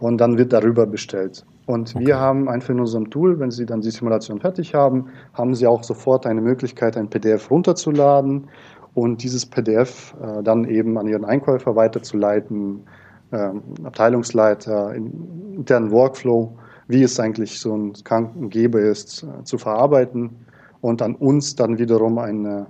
[0.00, 1.44] und dann wird darüber bestellt.
[1.66, 2.06] Und okay.
[2.06, 5.66] wir haben einfach in unserem Tool, wenn Sie dann die Simulation fertig haben, haben Sie
[5.66, 8.48] auch sofort eine Möglichkeit, ein PDF runterzuladen
[8.94, 12.85] und dieses PDF äh, dann eben an Ihren Einkäufer weiterzuleiten,
[13.30, 13.50] äh,
[13.85, 16.56] Abteilungsleiter, in, internen Workflow,
[16.88, 20.41] wie es eigentlich so ein Krankengeber ist, äh, zu verarbeiten
[20.83, 22.66] und an uns dann wiederum eine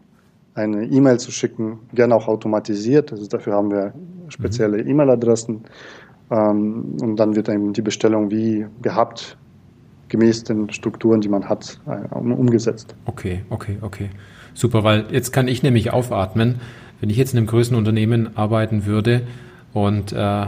[0.55, 3.13] eine E-Mail zu schicken, gerne auch automatisiert.
[3.13, 3.95] Also dafür haben wir
[4.29, 4.91] spezielle mhm.
[4.91, 5.63] E-Mail-Adressen.
[6.31, 9.37] Ähm, und dann wird eben die Bestellung wie gehabt,
[10.09, 12.95] gemäß den Strukturen, die man hat, äh, umgesetzt.
[13.07, 14.11] Okay, okay, okay.
[14.55, 16.57] Super, weil jetzt kann ich nämlich aufatmen,
[17.01, 19.23] wenn ich jetzt in einem größeren Unternehmen arbeiten würde
[19.73, 20.47] und äh,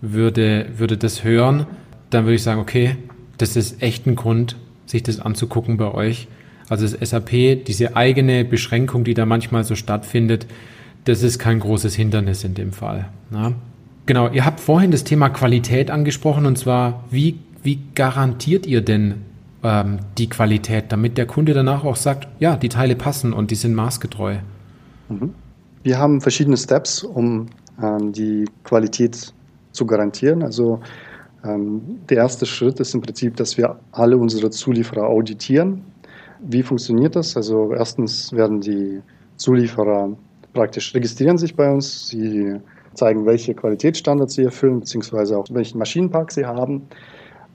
[0.00, 1.66] würde, würde das hören,
[2.10, 2.96] dann würde ich sagen, okay,
[3.38, 6.28] das ist echt ein Grund, sich das anzugucken bei euch.
[6.68, 10.46] Also das SAP, diese eigene Beschränkung, die da manchmal so stattfindet,
[11.04, 13.08] das ist kein großes Hindernis in dem Fall.
[13.30, 13.52] Na?
[14.06, 19.22] Genau, ihr habt vorhin das Thema Qualität angesprochen und zwar, wie, wie garantiert ihr denn
[19.62, 23.54] ähm, die Qualität, damit der Kunde danach auch sagt, ja, die Teile passen und die
[23.54, 24.36] sind maßgetreu?
[25.08, 25.34] Mhm.
[25.84, 27.46] Wir haben verschiedene Steps, um
[27.80, 29.32] ähm, die Qualität
[29.72, 30.42] zu garantieren.
[30.42, 30.80] Also
[31.44, 35.82] ähm, der erste Schritt ist im Prinzip, dass wir alle unsere Zulieferer auditieren.
[36.42, 37.36] Wie funktioniert das?
[37.36, 39.00] Also erstens werden die
[39.36, 40.16] Zulieferer
[40.52, 42.08] praktisch registrieren sich bei uns.
[42.08, 42.56] Sie
[42.94, 46.82] zeigen, welche Qualitätsstandards sie erfüllen, beziehungsweise auch welchen Maschinenpark sie haben.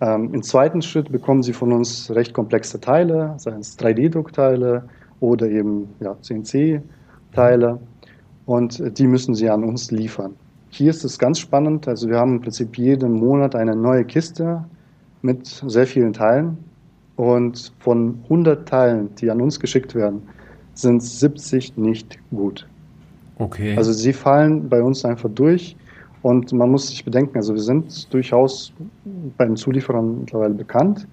[0.02, 4.84] Ähm, Im zweiten Schritt bekommen Sie von uns recht komplexe Teile, seien es 3D-Druckteile
[5.19, 7.80] oder eben ja, CNC-Teile.
[8.45, 10.36] Und die müssen Sie an uns liefern.
[10.69, 11.88] Hier ist es ganz spannend.
[11.88, 14.63] Also wir haben im Prinzip jeden Monat eine neue Kiste
[15.21, 16.58] mit sehr vielen Teilen.
[17.17, 20.21] Und von 100 Teilen, die an uns geschickt werden,
[20.75, 22.67] sind 70 nicht gut.
[23.39, 23.75] Okay.
[23.75, 25.75] Also sie fallen bei uns einfach durch.
[26.21, 28.73] Und man muss sich bedenken, also wir sind durchaus
[29.38, 31.08] bei den Zulieferern mittlerweile bekannt.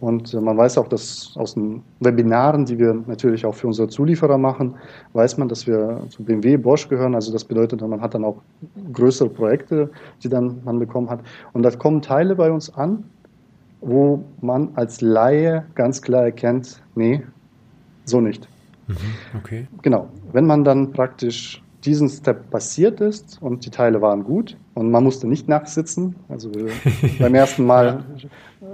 [0.00, 3.88] Und äh, man weiß auch, dass aus den Webinaren, die wir natürlich auch für unsere
[3.88, 4.74] Zulieferer machen,
[5.12, 7.14] weiß man, dass wir zu BMW, Bosch gehören.
[7.14, 8.38] Also das bedeutet, man hat dann auch
[8.92, 9.90] größere Projekte,
[10.22, 11.20] die dann man bekommen hat.
[11.52, 13.04] Und da kommen Teile bei uns an,
[13.80, 17.22] wo man als Laie ganz klar erkennt, nee,
[18.04, 18.48] so nicht.
[18.86, 19.66] Mhm, okay.
[19.82, 20.08] Genau.
[20.32, 25.02] Wenn man dann praktisch diesen Step passiert ist und die Teile waren gut und man
[25.02, 26.14] musste nicht nachsitzen.
[26.28, 26.50] Also
[27.18, 28.04] beim ersten Mal,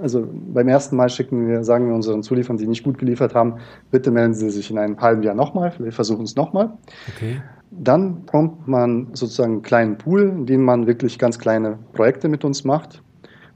[0.01, 3.55] also beim ersten Mal schicken wir, sagen wir unseren Zulieferern, die nicht gut geliefert haben,
[3.91, 6.71] bitte melden Sie sich in einem halben Jahr nochmal, wir versuchen es nochmal.
[7.15, 7.41] Okay.
[7.71, 12.43] Dann kommt man sozusagen einen kleinen Pool, in dem man wirklich ganz kleine Projekte mit
[12.43, 13.01] uns macht,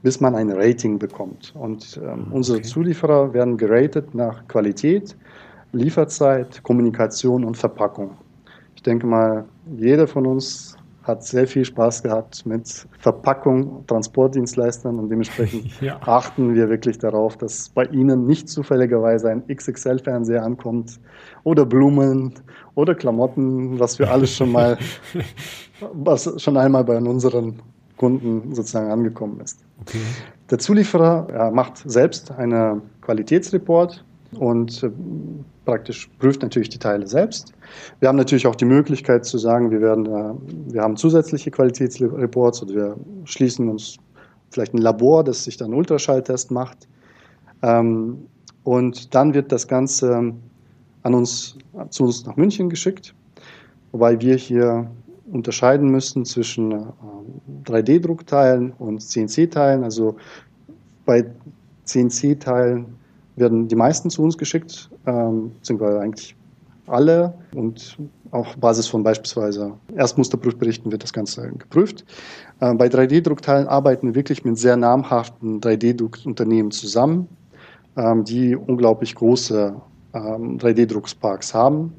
[0.02, 1.54] bis man ein Rating bekommt.
[1.56, 2.30] Und ähm, okay.
[2.32, 5.16] unsere Zulieferer werden geratet nach Qualität,
[5.72, 8.16] Lieferzeit, Kommunikation und Verpackung.
[8.76, 9.44] Ich denke mal,
[9.76, 15.98] jeder von uns hat sehr viel Spaß gehabt mit Verpackung, Transportdienstleistern und dementsprechend ja.
[16.02, 21.00] achten wir wirklich darauf, dass bei Ihnen nicht zufälligerweise ein XXL-Fernseher ankommt
[21.42, 22.34] oder Blumen
[22.74, 24.78] oder Klamotten, was wir alles schon mal,
[25.92, 27.60] was schon einmal bei unseren
[28.02, 29.60] Kunden sozusagen angekommen ist.
[29.82, 30.00] Okay.
[30.50, 34.04] Der Zulieferer macht selbst einen Qualitätsreport
[34.40, 34.90] und äh,
[35.64, 37.52] praktisch prüft natürlich die Teile selbst.
[38.00, 42.64] Wir haben natürlich auch die Möglichkeit zu sagen, wir werden, äh, wir haben zusätzliche Qualitätsreports
[42.64, 43.98] oder wir schließen uns
[44.50, 46.88] vielleicht ein Labor, das sich dann Ultraschalltest macht.
[47.62, 48.26] Ähm,
[48.64, 50.34] und dann wird das Ganze
[51.04, 51.56] an uns,
[51.90, 53.14] zu uns nach München geschickt,
[53.92, 54.90] wobei wir hier
[55.32, 56.92] unterscheiden müssen zwischen
[57.64, 59.82] 3D-Druckteilen äh, und CNC-Teilen.
[59.82, 60.16] Also
[61.04, 61.24] bei
[61.84, 62.86] CNC-Teilen
[63.36, 66.36] werden die meisten zu uns geschickt, ähm, beziehungsweise eigentlich
[66.86, 67.96] alle und
[68.30, 72.04] auf Basis von beispielsweise Erstmusterprüfberichten wird das Ganze geprüft.
[72.60, 77.28] Äh, bei 3D-Druckteilen arbeiten wir wirklich mit sehr namhaften 3D-Druckunternehmen zusammen,
[77.96, 79.74] ähm, die unglaublich große
[80.14, 81.92] ähm, 3D-Drucksparks haben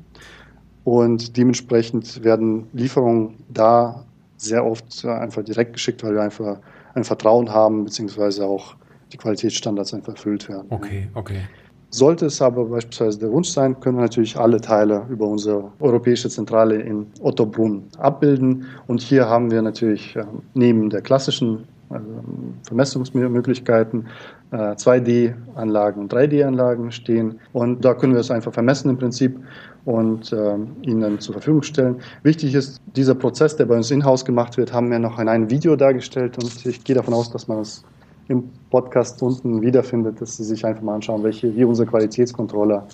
[0.83, 4.03] und dementsprechend werden Lieferungen da
[4.37, 6.59] sehr oft einfach direkt geschickt, weil wir einfach
[6.93, 8.75] ein Vertrauen haben, beziehungsweise auch
[9.11, 10.67] die Qualitätsstandards einfach erfüllt werden.
[10.69, 11.41] Okay, okay.
[11.89, 16.27] Sollte es aber beispielsweise der Wunsch sein, können wir natürlich alle Teile über unsere europäische
[16.27, 18.65] Zentrale in Ottobrunn abbilden.
[18.87, 24.07] Und hier haben wir natürlich äh, neben der klassischen äh, Vermessungsmöglichkeiten
[24.51, 27.39] 2D-Anlagen äh, und 3D-Anlagen stehen.
[27.53, 29.39] Und da können wir es einfach vermessen im Prinzip
[29.85, 31.97] und äh, Ihnen zur Verfügung stellen.
[32.21, 35.49] Wichtig ist, dieser Prozess, der bei uns in-house gemacht wird, haben wir noch in einem
[35.49, 37.83] Video dargestellt und ich gehe davon aus, dass man es
[38.27, 42.87] im Podcast unten wiederfindet, dass Sie sich einfach mal anschauen, welche, wie unser Qualitätscontroller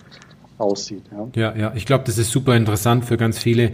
[0.58, 1.04] aussieht.
[1.12, 1.74] Ja, ja, ja.
[1.76, 3.72] ich glaube, das ist super interessant für ganz viele,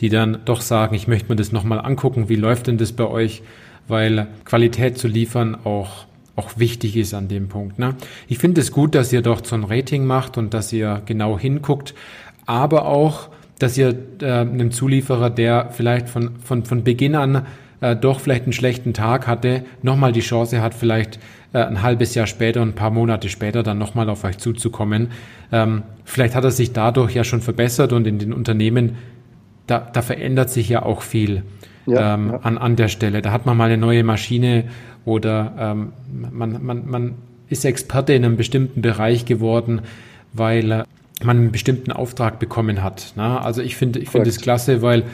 [0.00, 3.06] die dann doch sagen, ich möchte mir das nochmal angucken, wie läuft denn das bei
[3.06, 3.42] euch,
[3.88, 7.78] weil Qualität zu liefern auch auch wichtig ist an dem Punkt.
[7.78, 7.94] Ne?
[8.28, 11.38] Ich finde es gut, dass ihr doch so ein Rating macht und dass ihr genau
[11.38, 11.94] hinguckt,
[12.46, 17.46] aber auch, dass ihr äh, einem Zulieferer, der vielleicht von, von, von Beginn an
[17.80, 21.20] äh, doch vielleicht einen schlechten Tag hatte, nochmal die Chance hat, vielleicht
[21.52, 25.12] äh, ein halbes Jahr später, ein paar Monate später dann nochmal auf euch zuzukommen.
[25.52, 28.96] Ähm, vielleicht hat er sich dadurch ja schon verbessert und in den Unternehmen,
[29.68, 31.44] da, da verändert sich ja auch viel
[31.86, 32.38] ja, ähm, ja.
[32.38, 33.22] An, an der Stelle.
[33.22, 34.64] Da hat man mal eine neue Maschine
[35.04, 35.92] oder ähm,
[36.30, 37.14] man, man, man
[37.48, 39.82] ist Experte in einem bestimmten Bereich geworden,
[40.32, 40.84] weil äh,
[41.22, 43.12] man einen bestimmten Auftrag bekommen hat.
[43.16, 43.40] Na?
[43.40, 45.04] Also ich finde ich finde es klasse, weil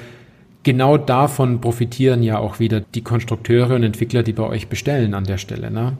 [0.62, 5.24] genau davon profitieren ja auch wieder die Konstrukteure und Entwickler, die bei euch bestellen an
[5.24, 5.70] der Stelle.
[5.70, 5.94] Ne?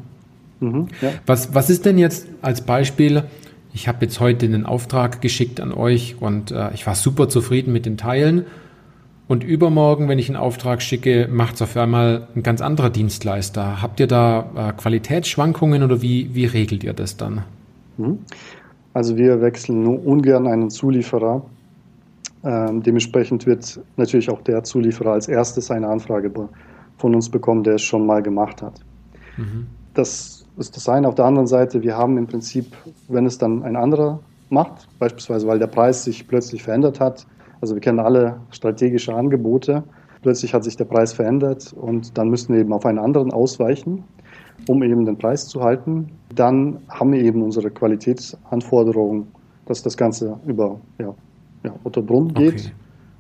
[0.61, 1.11] Mhm, ja.
[1.27, 3.25] was, was ist denn jetzt als Beispiel?
[3.73, 7.73] Ich habe jetzt heute einen Auftrag geschickt an euch und äh, ich war super zufrieden
[7.73, 8.45] mit den Teilen.
[9.31, 13.81] Und übermorgen, wenn ich einen Auftrag schicke, macht es auf einmal ein ganz anderer Dienstleister.
[13.81, 17.45] Habt ihr da äh, Qualitätsschwankungen oder wie, wie regelt ihr das dann?
[17.97, 18.19] Mhm.
[18.93, 21.45] Also wir wechseln nur ungern einen Zulieferer,
[22.43, 26.33] ähm, dementsprechend wird natürlich auch der Zulieferer als erstes eine Anfrage
[26.99, 28.81] von uns bekommen, der es schon mal gemacht hat.
[29.37, 29.69] Mhm.
[29.95, 31.07] Das ist das eine.
[31.07, 35.47] Auf der anderen Seite, wir haben im Prinzip, wenn es dann ein anderer macht, beispielsweise
[35.47, 37.29] weil der Preis sich plötzlich verändert hat,
[37.61, 39.83] also wir kennen alle strategische Angebote,
[40.23, 44.05] plötzlich hat sich der Preis verändert und dann müssen wir eben auf einen anderen ausweichen,
[44.69, 46.11] um eben den Preis zu halten.
[46.35, 49.29] Dann haben wir eben unsere Qualitätsanforderungen,
[49.67, 51.15] dass das Ganze über ja,
[51.65, 52.73] ja, Ottobrunn geht okay.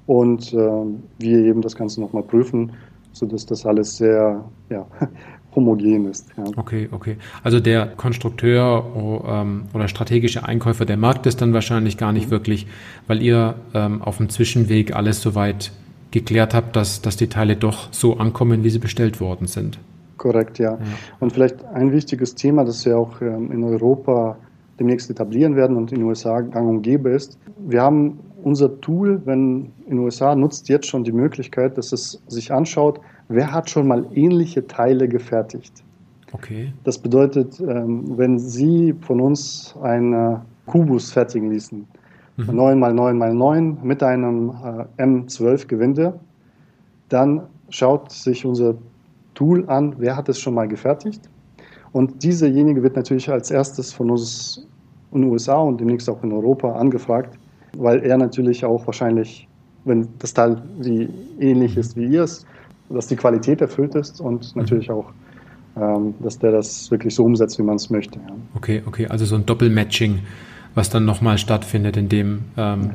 [0.07, 0.85] und äh,
[1.19, 2.73] wir eben das Ganze nochmal prüfen,
[3.13, 4.87] sodass das alles sehr ja,
[5.55, 6.29] homogen ist.
[6.37, 6.45] Ja.
[6.57, 7.17] Okay, okay.
[7.43, 12.27] Also der Konstrukteur oh, ähm, oder strategische Einkäufer, der merkt es dann wahrscheinlich gar nicht
[12.27, 12.33] mhm.
[12.33, 12.67] wirklich,
[13.07, 15.73] weil ihr ähm, auf dem Zwischenweg alles soweit
[16.11, 19.79] geklärt habt, dass, dass die Teile doch so ankommen, wie sie bestellt worden sind.
[20.17, 20.73] Korrekt, ja.
[20.73, 20.79] ja.
[21.19, 24.37] Und vielleicht ein wichtiges Thema, das wir auch ähm, in Europa
[24.79, 27.39] demnächst etablieren werden und in den USA gang und gäbe ist.
[27.59, 32.23] Wir haben unser Tool, wenn in den USA nutzt jetzt schon die Möglichkeit, dass es
[32.29, 33.01] sich anschaut,
[33.31, 35.83] wer hat schon mal ähnliche Teile gefertigt.
[36.33, 36.73] Okay.
[36.85, 41.87] Das bedeutet, ähm, wenn Sie von uns einen Kubus fertigen ließen,
[42.37, 42.55] mhm.
[42.55, 46.19] 9 mal 9 mal 9 mit einem äh, M12 Gewinde,
[47.09, 48.75] dann schaut sich unser
[49.35, 51.29] Tool an, wer hat es schon mal gefertigt.
[51.93, 54.67] Und dieserjenige wird natürlich als erstes von uns
[55.13, 57.37] in den USA und demnächst auch in Europa angefragt,
[57.77, 59.49] weil er natürlich auch wahrscheinlich,
[59.85, 61.09] wenn das Teil wie
[61.41, 62.47] ähnlich ist wie ihr es,
[62.91, 64.63] dass die Qualität erfüllt ist und mhm.
[64.63, 65.13] natürlich auch,
[65.77, 68.19] ähm, dass der das wirklich so umsetzt, wie man es möchte.
[68.19, 68.35] Ja.
[68.55, 70.21] Okay, okay, also so ein Doppelmatching,
[70.75, 72.91] was dann nochmal stattfindet, indem ähm,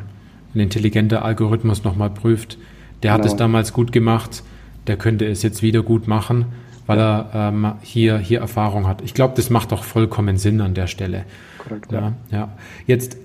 [0.54, 2.58] ein intelligenter Algorithmus nochmal prüft,
[3.04, 3.34] der hat genau.
[3.34, 4.44] es damals gut gemacht,
[4.88, 6.46] der könnte es jetzt wieder gut machen,
[6.86, 7.30] weil ja.
[7.34, 9.02] er ähm, hier, hier Erfahrung hat.
[9.02, 11.26] Ich glaube, das macht auch vollkommen Sinn an der Stelle.
[11.58, 12.14] Korrekt, ja.
[12.32, 12.50] ja.
[12.86, 13.18] Jetzt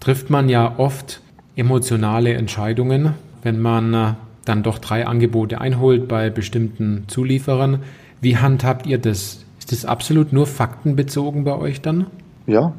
[0.00, 1.20] trifft man ja oft
[1.54, 4.12] emotionale Entscheidungen, wenn man äh,
[4.46, 7.82] dann doch drei Angebote einholt bei bestimmten Zulieferern.
[8.20, 9.44] Wie handhabt ihr das?
[9.58, 12.06] Ist das absolut nur faktenbezogen bei euch dann?
[12.46, 12.72] Ja,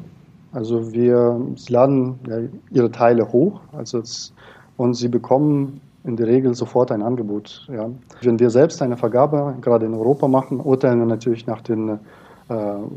[0.52, 2.38] also wir laden ja,
[2.70, 4.32] ihre Teile hoch also es,
[4.76, 7.68] und sie bekommen in der Regel sofort ein Angebot.
[7.70, 7.90] Ja.
[8.22, 11.96] Wenn wir selbst eine Vergabe gerade in Europa machen, urteilen wir natürlich nach, den, äh,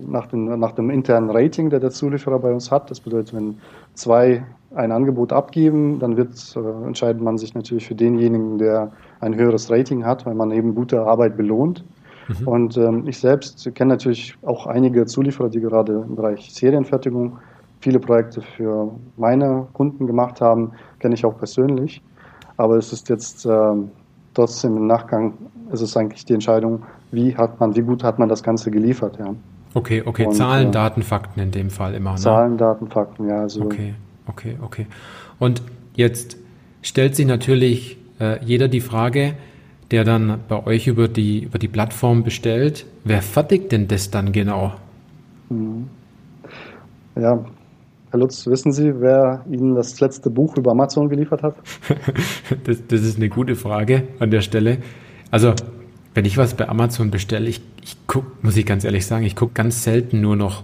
[0.07, 2.89] nach, den, nach dem internen Rating, der der Zulieferer bei uns hat.
[2.89, 3.57] Das bedeutet, wenn
[3.95, 4.43] zwei
[4.75, 9.69] ein Angebot abgeben, dann wird, äh, entscheidet man sich natürlich für denjenigen, der ein höheres
[9.69, 11.83] Rating hat, weil man eben gute Arbeit belohnt.
[12.27, 12.47] Mhm.
[12.47, 17.37] Und ähm, ich selbst kenne natürlich auch einige Zulieferer, die gerade im Bereich Serienfertigung
[17.79, 22.01] viele Projekte für meine Kunden gemacht haben, kenne ich auch persönlich.
[22.57, 23.73] Aber es ist jetzt äh,
[24.33, 25.33] trotzdem im Nachgang,
[25.71, 29.17] es ist eigentlich die Entscheidung, wie hat man, wie gut hat man das Ganze geliefert,
[29.19, 29.33] ja.
[29.73, 32.11] Okay, okay, Und, Zahlen, äh, Daten, Fakten in dem Fall immer.
[32.11, 32.17] Ne?
[32.17, 33.41] Zahlen, Daten, Fakten, ja.
[33.41, 33.95] Also, okay,
[34.27, 34.87] okay, okay.
[35.39, 35.61] Und
[35.95, 36.37] jetzt
[36.81, 39.35] stellt sich natürlich äh, jeder die Frage,
[39.91, 44.31] der dann bei euch über die, über die Plattform bestellt, wer fertigt denn das dann
[44.31, 44.73] genau?
[45.49, 45.87] Mhm.
[47.15, 47.43] Ja,
[48.11, 51.55] Herr Lutz, wissen Sie, wer Ihnen das letzte Buch über Amazon geliefert hat?
[52.65, 54.79] das, das, ist eine gute Frage an der Stelle.
[55.29, 55.53] Also,
[56.13, 59.35] wenn ich was bei Amazon bestelle, ich, ich gucke, muss ich ganz ehrlich sagen, ich
[59.35, 60.63] gucke ganz selten nur noch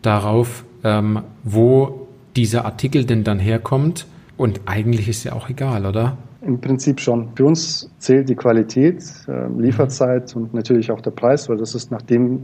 [0.00, 2.05] darauf, ähm, wo
[2.36, 4.06] dieser Artikel denn dann herkommt.
[4.36, 6.16] Und eigentlich ist ja auch egal, oder?
[6.42, 7.30] Im Prinzip schon.
[7.34, 11.90] Für uns zählt die Qualität, äh, Lieferzeit und natürlich auch der Preis, weil das ist
[11.90, 12.38] nach dem,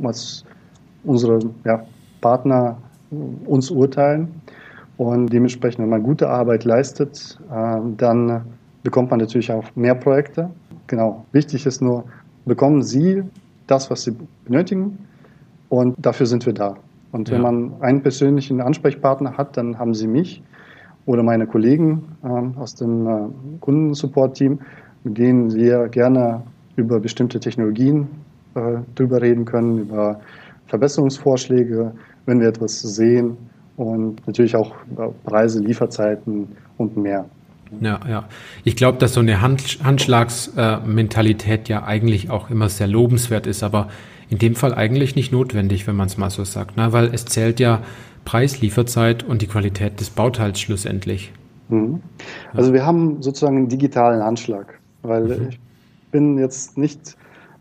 [0.00, 0.44] was
[1.04, 1.84] unsere ja,
[2.20, 2.78] Partner
[3.44, 4.28] uns urteilen.
[4.96, 8.42] Und dementsprechend, wenn man gute Arbeit leistet, äh, dann
[8.82, 10.50] bekommt man natürlich auch mehr Projekte.
[10.86, 11.24] Genau.
[11.32, 12.04] Wichtig ist nur,
[12.44, 13.22] bekommen Sie
[13.66, 14.98] das, was Sie benötigen
[15.68, 16.76] und dafür sind wir da.
[17.14, 17.52] Und wenn ja.
[17.52, 20.42] man einen persönlichen Ansprechpartner hat, dann haben Sie mich
[21.06, 23.10] oder meine Kollegen äh, aus dem äh,
[23.60, 24.58] Kundensupport-Team,
[25.04, 26.42] mit denen wir gerne
[26.74, 28.08] über bestimmte Technologien
[28.56, 30.18] äh, drüber reden können, über
[30.66, 31.92] Verbesserungsvorschläge,
[32.26, 33.36] wenn wir etwas sehen
[33.76, 34.72] und natürlich auch
[35.22, 36.48] Preise, Lieferzeiten
[36.78, 37.26] und mehr.
[37.80, 38.24] Ja, ja.
[38.64, 43.88] Ich glaube, dass so eine Hand, Handschlagsmentalität ja eigentlich auch immer sehr lobenswert ist, aber
[44.28, 46.92] in dem Fall eigentlich nicht notwendig, wenn man es mal so sagt, ne?
[46.92, 47.80] weil es zählt ja
[48.24, 51.32] Preis, Lieferzeit und die Qualität des Bauteils schlussendlich.
[51.68, 52.00] Mhm.
[52.52, 55.48] Also wir haben sozusagen einen digitalen Anschlag, weil mhm.
[55.48, 55.60] ich
[56.10, 57.16] bin jetzt nicht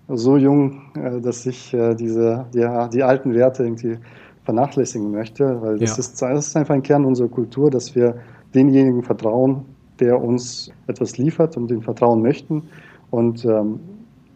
[0.07, 3.97] so jung, äh, dass ich äh, diese, ja, die alten Werte irgendwie
[4.43, 5.99] vernachlässigen möchte, weil das, ja.
[5.99, 8.15] ist, das ist einfach ein Kern unserer Kultur, dass wir
[8.53, 9.65] denjenigen vertrauen,
[9.99, 12.63] der uns etwas liefert und den vertrauen möchten.
[13.09, 13.79] Und ähm,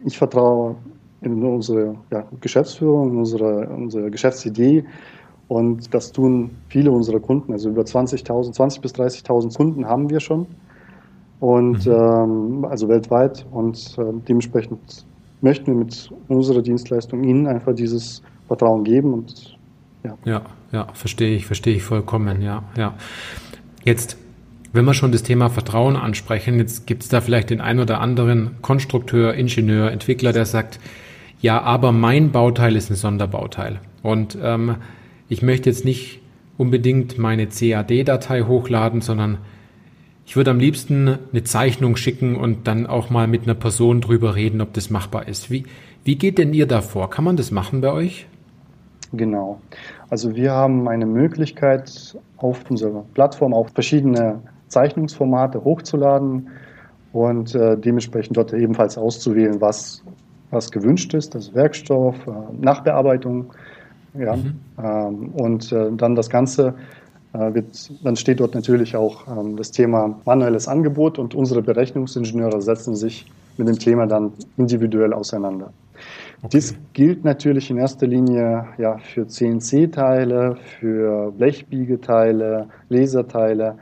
[0.04, 0.76] ich vertraue
[1.20, 4.84] in unsere ja, Geschäftsführung, in unsere, unsere Geschäftsidee.
[5.48, 7.52] Und das tun viele unserer Kunden.
[7.52, 10.46] Also über 20.000, 20 bis 30.000 Kunden haben wir schon.
[11.40, 11.92] Und mhm.
[11.92, 13.46] ähm, also weltweit.
[13.50, 15.06] Und äh, dementsprechend
[15.40, 19.58] möchten wir mit unserer Dienstleistung Ihnen einfach dieses Vertrauen geben und
[20.04, 20.16] ja.
[20.24, 22.94] ja, ja, verstehe ich, verstehe ich vollkommen, ja, ja.
[23.84, 24.16] Jetzt,
[24.72, 28.00] wenn wir schon das Thema Vertrauen ansprechen, jetzt gibt es da vielleicht den einen oder
[28.00, 30.78] anderen Konstrukteur, Ingenieur, Entwickler, der sagt,
[31.40, 33.80] ja, aber mein Bauteil ist ein Sonderbauteil.
[34.02, 34.76] Und ähm,
[35.28, 36.20] ich möchte jetzt nicht
[36.56, 39.38] unbedingt meine CAD-Datei hochladen, sondern
[40.26, 44.34] ich würde am liebsten eine Zeichnung schicken und dann auch mal mit einer Person drüber
[44.34, 45.50] reden, ob das machbar ist.
[45.50, 45.64] Wie,
[46.04, 47.08] wie geht denn ihr da vor?
[47.08, 48.26] Kann man das machen bei euch?
[49.12, 49.60] Genau.
[50.10, 56.48] Also wir haben eine Möglichkeit, auf unserer Plattform auch verschiedene Zeichnungsformate hochzuladen
[57.12, 60.04] und äh, dementsprechend dort ebenfalls auszuwählen, was
[60.50, 62.30] was gewünscht ist, das Werkstoff, äh,
[62.60, 63.52] Nachbearbeitung.
[64.14, 64.54] Ja, mhm.
[64.82, 66.74] ähm, und äh, dann das Ganze
[67.34, 72.62] äh, wird, dann steht dort natürlich auch ähm, das Thema manuelles Angebot und unsere Berechnungsingenieure
[72.62, 73.26] setzen sich
[73.58, 75.70] mit dem Thema dann individuell auseinander.
[76.42, 76.48] Okay.
[76.52, 83.74] Dies gilt natürlich in erster Linie ja, für CNC-Teile, für Blechbiegeteile, Laserteile,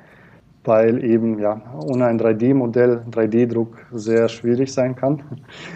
[0.67, 5.23] weil eben ja ohne ein 3D-Modell, 3D-Druck sehr schwierig sein kann.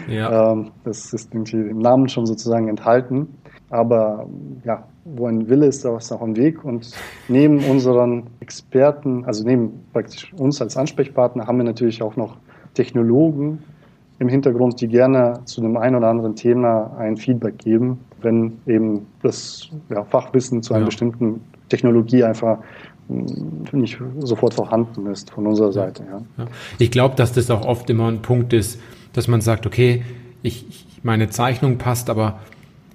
[0.07, 0.51] Ja.
[0.51, 3.27] Ähm, das ist irgendwie im Namen schon sozusagen enthalten.
[3.69, 4.27] Aber
[4.65, 6.63] ja, wo ein Wille ist, da ist auch ein Weg.
[6.63, 6.91] Und
[7.27, 12.37] neben unseren Experten, also neben praktisch uns als Ansprechpartner, haben wir natürlich auch noch
[12.73, 13.63] Technologen
[14.19, 19.07] im Hintergrund, die gerne zu dem einen oder anderen Thema ein Feedback geben, wenn eben
[19.23, 20.85] das ja, Fachwissen zu einer ja.
[20.87, 22.59] bestimmten Technologie einfach
[23.71, 26.03] nicht sofort vorhanden ist von unserer Seite.
[26.37, 26.47] Ja.
[26.79, 28.79] Ich glaube, dass das auch oft immer ein Punkt ist,
[29.13, 30.03] dass man sagt, okay,
[30.41, 32.39] ich, meine Zeichnung passt, aber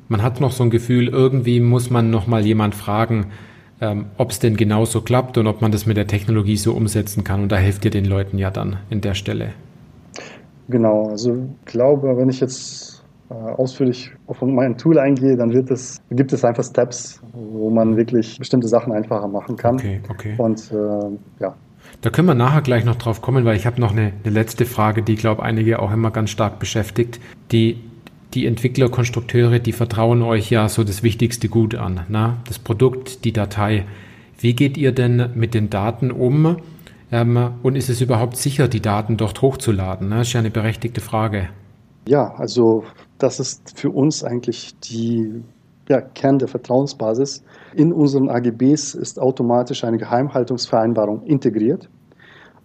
[0.09, 3.27] man hat noch so ein Gefühl, irgendwie muss man noch mal jemand fragen,
[3.81, 7.25] ähm, ob es denn genauso klappt und ob man das mit der Technologie so umsetzen
[7.25, 7.43] kann.
[7.43, 9.53] Und da hilft ihr den Leuten ja dann in der Stelle.
[10.69, 12.95] Genau, also ich glaube, wenn ich jetzt
[13.35, 18.39] ausführlich auf mein Tool eingehe, dann wird es, gibt es einfach Steps, wo man wirklich
[18.39, 19.77] bestimmte Sachen einfacher machen kann.
[19.77, 20.35] Okay, okay.
[20.39, 21.55] Und äh, ja.
[22.03, 24.64] Da können wir nachher gleich noch drauf kommen, weil ich habe noch eine, eine letzte
[24.64, 27.20] Frage, die, glaube einige auch immer ganz stark beschäftigt.
[27.53, 27.79] Die
[28.35, 32.37] die Entwickler, Konstrukteure, die vertrauen euch ja so das wichtigste Gut an, na?
[32.47, 33.87] das Produkt, die Datei.
[34.39, 36.59] Wie geht ihr denn mit den Daten um?
[37.11, 40.11] Ähm, und ist es überhaupt sicher, die Daten dort hochzuladen?
[40.11, 41.49] Das ist ja eine berechtigte Frage.
[42.07, 42.85] Ja, also
[43.19, 45.43] das ist für uns eigentlich die
[45.89, 47.43] ja, Kern der Vertrauensbasis.
[47.75, 51.89] In unseren AGBs ist automatisch eine Geheimhaltungsvereinbarung integriert.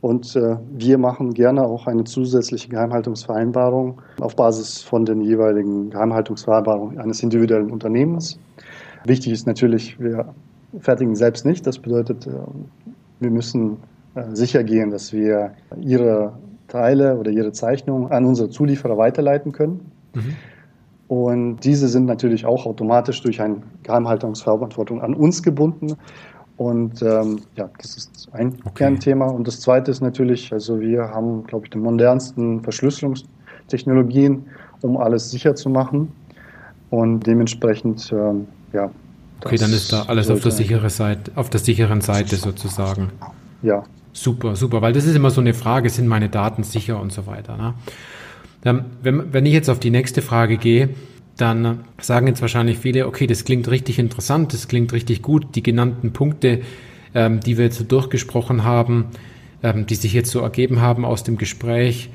[0.01, 6.97] Und äh, wir machen gerne auch eine zusätzliche Geheimhaltungsvereinbarung auf Basis von den jeweiligen Geheimhaltungsvereinbarungen
[6.97, 8.39] eines individuellen Unternehmens.
[9.05, 10.33] Wichtig ist natürlich, wir
[10.79, 11.67] fertigen selbst nicht.
[11.67, 12.31] Das bedeutet, äh,
[13.19, 13.77] wir müssen
[14.15, 16.33] äh, sicher gehen, dass wir ihre
[16.67, 19.91] Teile oder ihre Zeichnungen an unsere Zulieferer weiterleiten können.
[20.13, 20.35] Mhm.
[21.07, 25.97] Und diese sind natürlich auch automatisch durch eine Geheimhaltungsverantwortung an uns gebunden.
[26.55, 28.71] Und ähm, ja, das ist ein okay.
[28.75, 29.25] Kernthema.
[29.25, 34.45] Und das zweite ist natürlich, also wir haben, glaube ich, die modernsten Verschlüsselungstechnologien,
[34.81, 36.13] um alles sicher zu machen.
[36.91, 38.89] Und dementsprechend, ähm, ja.
[39.43, 43.09] Okay, dann ist da alles auf der, sichere Seite, auf der sicheren Seite sozusagen.
[43.63, 43.83] Ja.
[44.13, 47.27] Super, super, weil das ist immer so eine Frage, sind meine Daten sicher und so
[47.27, 47.57] weiter.
[47.57, 47.73] Ne?
[48.63, 50.89] Wenn, wenn ich jetzt auf die nächste Frage gehe,
[51.37, 55.63] dann sagen jetzt wahrscheinlich viele, okay, das klingt richtig interessant, das klingt richtig gut, die
[55.63, 56.61] genannten Punkte,
[57.15, 59.05] ähm, die wir jetzt so durchgesprochen haben,
[59.63, 62.09] ähm, die sich jetzt so ergeben haben aus dem Gespräch,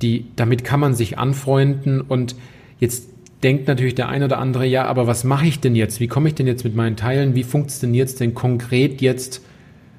[0.00, 2.34] die, damit kann man sich anfreunden und
[2.80, 3.08] jetzt
[3.42, 6.00] denkt natürlich der ein oder andere, ja, aber was mache ich denn jetzt?
[6.00, 7.34] Wie komme ich denn jetzt mit meinen Teilen?
[7.34, 9.42] Wie funktioniert es denn konkret jetzt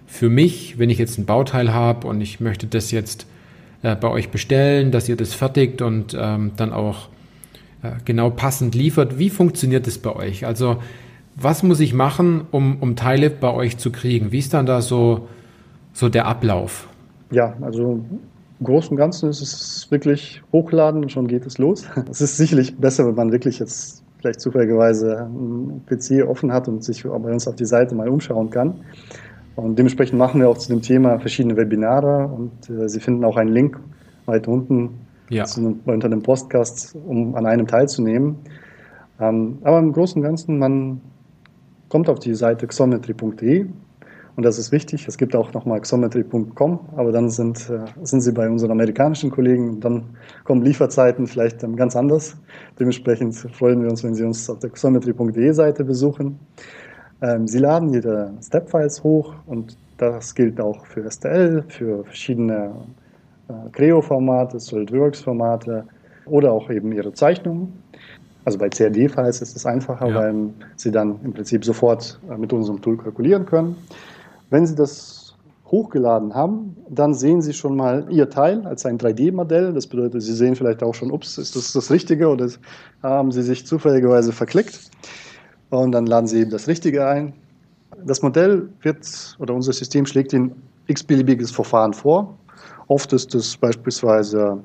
[0.08, 3.28] für mich, wenn ich jetzt ein Bauteil habe und ich möchte das jetzt
[3.84, 7.10] äh, bei euch bestellen, dass ihr das fertigt und ähm, dann auch
[7.84, 9.20] äh, genau passend liefert.
[9.20, 10.46] Wie funktioniert es bei euch?
[10.46, 10.78] Also
[11.36, 14.32] was muss ich machen, um, um Teile bei euch zu kriegen?
[14.32, 15.28] Wie ist dann da so,
[15.92, 16.88] so der Ablauf?
[17.32, 18.04] Ja, also
[18.60, 21.86] im Großen und Ganzen ist es wirklich hochladen und schon geht es los.
[22.10, 26.84] Es ist sicherlich besser, wenn man wirklich jetzt vielleicht zufälligerweise einen PC offen hat und
[26.84, 28.76] sich bei uns auf die Seite mal umschauen kann.
[29.56, 33.38] Und dementsprechend machen wir auch zu dem Thema verschiedene Webinare und äh, Sie finden auch
[33.38, 33.80] einen Link
[34.26, 34.99] weiter unten
[35.30, 35.45] ja.
[35.86, 38.38] unter dem Podcast, um an einem teilzunehmen.
[39.20, 41.01] Ähm, aber im Großen und Ganzen, man
[41.89, 43.68] kommt auf die Seite xometry.de
[44.36, 45.08] und das ist wichtig.
[45.08, 49.70] Es gibt auch nochmal xometry.com, aber dann sind, äh, sind Sie bei unseren amerikanischen Kollegen
[49.70, 50.06] und dann
[50.43, 52.36] kommen Lieferzeiten vielleicht ganz anders.
[52.80, 56.39] Dementsprechend freuen wir uns, wenn Sie uns auf der xometry.de Seite besuchen.
[57.24, 62.71] Ähm, Sie laden Ihre Step-Files hoch und das gilt auch für STL, für verschiedene
[63.47, 65.86] äh, Creo-Formate, SolidWorks-Formate
[66.26, 67.71] oder auch eben ihre Zeichnungen.
[68.45, 70.15] Also bei CAD-Files ist es einfacher, ja.
[70.15, 73.78] weil Sie dann im Prinzip sofort äh, mit unserem Tool kalkulieren können.
[74.49, 75.36] Wenn Sie das
[75.67, 79.71] hochgeladen haben, dann sehen Sie schon mal Ihr Teil als ein 3D-Modell.
[79.71, 82.49] Das bedeutet, Sie sehen vielleicht auch schon, ups, ist das das Richtige oder
[83.01, 84.91] haben Sie sich zufälligerweise verklickt.
[85.80, 87.34] Und dann laden Sie eben das Richtige ein.
[88.05, 90.51] Das Modell wird oder unser System schlägt Ihnen
[90.86, 92.38] x-beliebiges Verfahren vor.
[92.88, 94.59] Oft ist es beispielsweise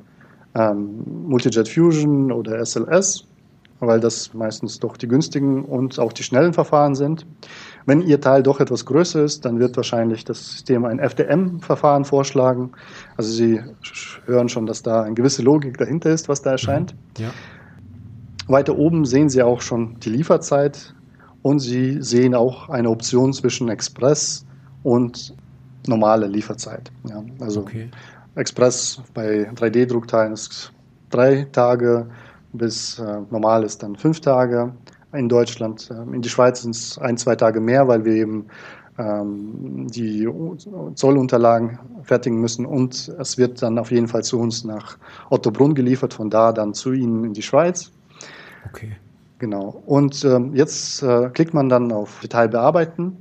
[0.54, 3.24] ähm, Multijet Fusion oder SLS,
[3.80, 7.24] weil das meistens doch die günstigen und auch die schnellen Verfahren sind.
[7.86, 12.72] Wenn Ihr Teil doch etwas größer ist, dann wird wahrscheinlich das System ein FDM-Verfahren vorschlagen.
[13.16, 13.62] Also Sie
[14.26, 16.94] hören schon, dass da eine gewisse Logik dahinter ist, was da erscheint.
[17.16, 17.30] Ja.
[18.46, 20.94] Weiter oben sehen Sie auch schon die Lieferzeit
[21.49, 24.44] und Sie sehen auch eine Option zwischen Express
[24.82, 25.34] und
[25.86, 26.90] normale Lieferzeit.
[27.09, 27.88] Ja, also okay.
[28.34, 30.72] Express bei 3D-Druckteilen ist
[31.11, 32.07] drei Tage
[32.53, 34.72] bis äh, normal ist dann fünf Tage
[35.12, 35.88] in Deutschland.
[35.90, 38.46] Ähm, in die Schweiz sind es ein, zwei Tage mehr, weil wir eben
[38.99, 40.28] ähm, die
[40.94, 44.99] Zollunterlagen fertigen müssen und es wird dann auf jeden Fall zu uns nach
[45.30, 47.90] Ottobrunn geliefert, von da dann zu Ihnen in die Schweiz.
[48.68, 48.96] Okay.
[49.39, 49.82] Genau.
[49.86, 53.16] Und ähm, jetzt äh, klickt man dann auf Detail bearbeiten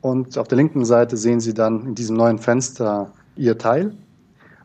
[0.00, 3.92] und auf der linken Seite sehen Sie dann in diesem neuen Fenster Ihr Teil.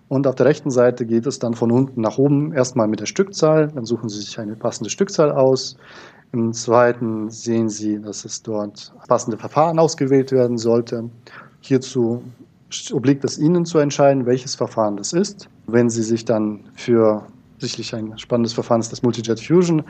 [0.07, 3.05] Und auf der rechten Seite geht es dann von unten nach oben erstmal mit der
[3.05, 3.69] Stückzahl.
[3.69, 5.77] Dann suchen Sie sich eine passende Stückzahl aus.
[6.34, 11.09] Im zweiten sehen Sie, dass es dort passende Verfahren ausgewählt werden sollte.
[11.61, 12.23] Hierzu
[12.91, 15.47] obliegt es Ihnen zu entscheiden, welches Verfahren das ist.
[15.67, 17.25] Wenn Sie sich dann für
[17.59, 19.84] sicherlich ein spannendes Verfahren ist das Multijet Fusion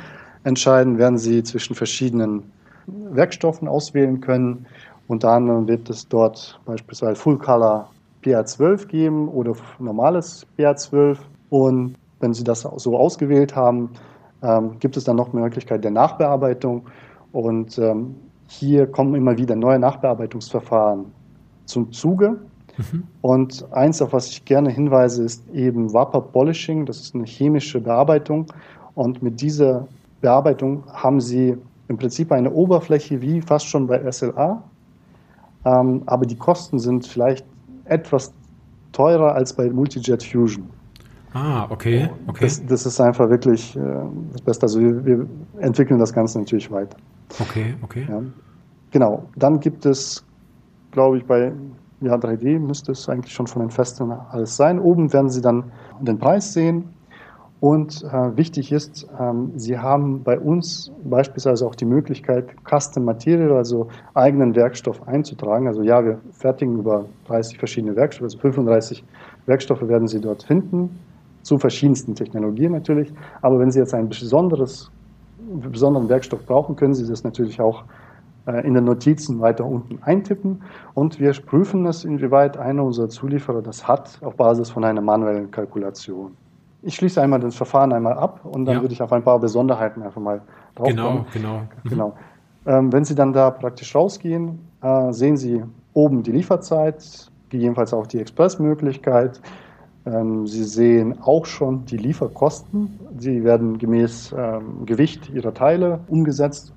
[0.43, 2.43] entscheiden, werden Sie zwischen verschiedenen
[2.87, 4.65] Werkstoffen auswählen können.
[5.07, 7.89] Unter anderem wird es dort beispielsweise Full Color
[8.23, 11.17] PA12 geben oder normales PA12.
[11.49, 13.89] Und wenn Sie das so ausgewählt haben,
[14.41, 16.83] ähm, gibt es dann noch eine Möglichkeit der Nachbearbeitung.
[17.31, 18.15] Und ähm,
[18.47, 21.05] hier kommen immer wieder neue Nachbearbeitungsverfahren
[21.65, 22.39] zum Zuge.
[22.77, 23.03] Mhm.
[23.21, 26.85] Und eins, auf was ich gerne hinweise, ist eben Vapor Polishing.
[26.85, 28.47] Das ist eine chemische Bearbeitung.
[28.95, 29.87] Und mit dieser
[30.21, 31.57] Bearbeitung haben Sie
[31.87, 34.63] im Prinzip eine Oberfläche wie fast schon bei SLA.
[35.65, 37.45] Ähm, aber die Kosten sind vielleicht
[37.85, 38.31] etwas
[38.91, 40.69] teurer als bei Multijet Fusion.
[41.33, 42.09] Ah, okay.
[42.27, 42.43] okay.
[42.45, 43.79] Das, das ist einfach wirklich äh,
[44.33, 44.63] das Beste.
[44.63, 45.27] Also wir, wir,
[45.59, 46.97] entwickeln das Ganze natürlich weiter.
[47.39, 48.05] Okay, okay.
[48.09, 48.21] Ja.
[48.91, 49.23] Genau.
[49.37, 50.25] Dann gibt es,
[50.91, 51.53] glaube ich, bei
[52.01, 54.79] ja, 3D müsste es eigentlich schon von den Festen alles sein.
[54.79, 56.89] Oben werden Sie dann den Preis sehen.
[57.61, 63.51] Und äh, wichtig ist, ähm, Sie haben bei uns beispielsweise auch die Möglichkeit, Custom Material,
[63.51, 65.67] also eigenen Werkstoff einzutragen.
[65.67, 69.03] Also ja, wir fertigen über 30 verschiedene Werkstoffe, also 35
[69.45, 70.89] Werkstoffe werden Sie dort finden
[71.43, 73.13] zu verschiedensten Technologien natürlich.
[73.43, 74.89] Aber wenn Sie jetzt einen besonderes,
[75.37, 77.83] besonderen Werkstoff brauchen, können Sie das natürlich auch
[78.47, 80.63] äh, in den Notizen weiter unten eintippen.
[80.95, 85.51] Und wir prüfen es, inwieweit einer unserer Zulieferer das hat, auf Basis von einer manuellen
[85.51, 86.35] Kalkulation.
[86.83, 88.81] Ich schließe einmal das Verfahren einmal ab und dann ja.
[88.81, 90.41] würde ich auf ein paar Besonderheiten einfach mal
[90.75, 91.25] drauf Genau, kommen.
[91.33, 91.61] genau.
[91.83, 91.89] Mhm.
[91.89, 92.13] genau.
[92.65, 95.63] Ähm, wenn Sie dann da praktisch rausgehen, äh, sehen Sie
[95.93, 99.41] oben die Lieferzeit, gegebenenfalls auch die Expressmöglichkeit.
[100.05, 102.99] Ähm, Sie sehen auch schon die Lieferkosten.
[103.17, 106.73] Sie werden gemäß ähm, Gewicht Ihrer Teile umgesetzt.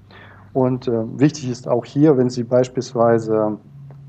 [0.53, 3.59] Und äh, wichtig ist auch hier, wenn Sie beispielsweise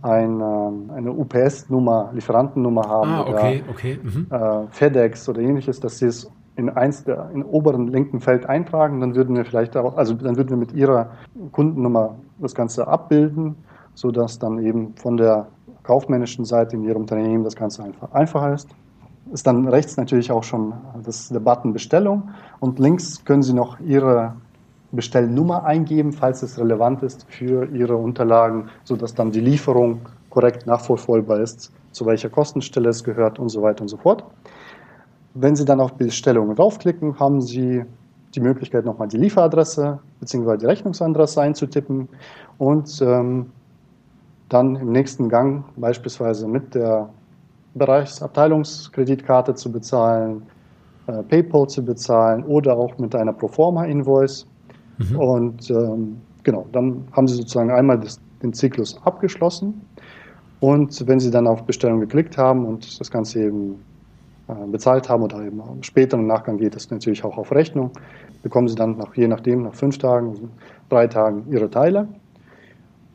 [0.06, 4.00] eine, eine UPS-Nummer, Lieferantennummer haben ah, okay, oder okay.
[4.02, 4.28] Mhm.
[4.30, 9.02] Äh, FedEx oder ähnliches, dass Sie es in eins der in oberen linken Feld eintragen,
[9.02, 11.10] dann würden wir vielleicht auch, also dann würden wir mit Ihrer
[11.52, 13.56] Kundennummer das Ganze abbilden,
[13.94, 15.48] sodass dann eben von der
[15.84, 18.70] kaufmännischen Seite in Ihrem Unternehmen das Ganze einfach einfacher ist
[19.32, 22.30] ist dann rechts natürlich auch schon das, der Button Bestellung
[22.60, 24.36] und links können Sie noch Ihre
[24.96, 31.40] Bestellnummer eingeben, falls es relevant ist für Ihre Unterlagen, sodass dann die Lieferung korrekt nachvollziehbar
[31.40, 34.24] ist, zu welcher Kostenstelle es gehört und so weiter und so fort.
[35.34, 37.84] Wenn Sie dann auf Bestellungen draufklicken, haben Sie
[38.36, 40.58] die Möglichkeit, nochmal die Lieferadresse bzw.
[40.58, 42.10] die Rechnungsadresse einzutippen
[42.58, 43.52] und ähm,
[44.50, 47.10] dann im nächsten Gang beispielsweise mit der
[47.74, 50.44] Bereichsabteilungskreditkarte zu bezahlen,
[51.08, 54.48] äh, PayPal zu bezahlen oder auch mit einer Proforma-Invoice.
[54.98, 55.16] Mhm.
[55.20, 59.82] Und ähm, genau, dann haben Sie sozusagen einmal das, den Zyklus abgeschlossen.
[60.60, 63.76] Und wenn Sie dann auf Bestellung geklickt haben und das Ganze eben
[64.48, 67.92] äh, bezahlt haben oder eben später im Nachgang geht es natürlich auch auf Rechnung,
[68.44, 70.50] bekommen Sie dann nach, je nachdem nach fünf Tagen, also
[70.90, 72.08] drei Tagen Ihre Teile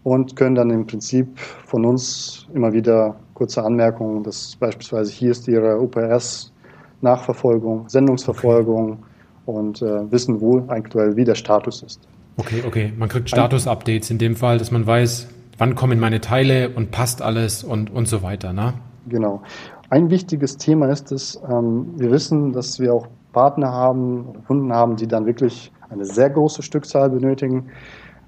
[0.04, 5.48] und können dann im Prinzip von uns immer wieder kurze Anmerkungen, dass beispielsweise hier ist
[5.48, 6.52] Ihre UPS
[7.00, 9.02] Nachverfolgung, Sendungsverfolgung okay.
[9.50, 12.00] Und äh, wissen, wo aktuell wie der Status ist.
[12.36, 12.92] Okay, okay.
[12.96, 15.28] Man kriegt Status-Updates in dem Fall, dass man weiß,
[15.58, 18.52] wann kommen meine Teile und passt alles und, und so weiter.
[18.52, 18.74] Ne?
[19.08, 19.42] Genau.
[19.90, 24.96] Ein wichtiges Thema ist es, ähm, wir wissen, dass wir auch Partner haben, Kunden haben,
[24.96, 27.66] die dann wirklich eine sehr große Stückzahl benötigen,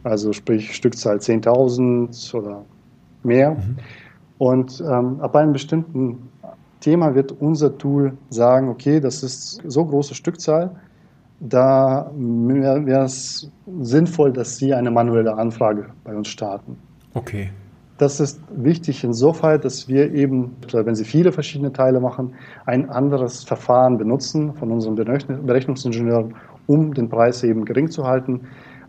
[0.02, 2.64] also sprich Stückzahl 10.000 oder
[3.22, 3.52] mehr.
[3.52, 3.76] Mhm.
[4.38, 6.28] Und ähm, ab einem bestimmten
[6.80, 10.74] Thema wird unser Tool sagen, okay, das ist so große Stückzahl,
[11.44, 16.76] da wäre es sinnvoll, dass Sie eine manuelle Anfrage bei uns starten.
[17.14, 17.50] Okay.
[17.98, 22.34] Das ist wichtig insofern, dass wir eben, wenn Sie viele verschiedene Teile machen,
[22.64, 26.34] ein anderes Verfahren benutzen von unseren Berechnungsingenieuren,
[26.68, 28.42] um den Preis eben gering zu halten.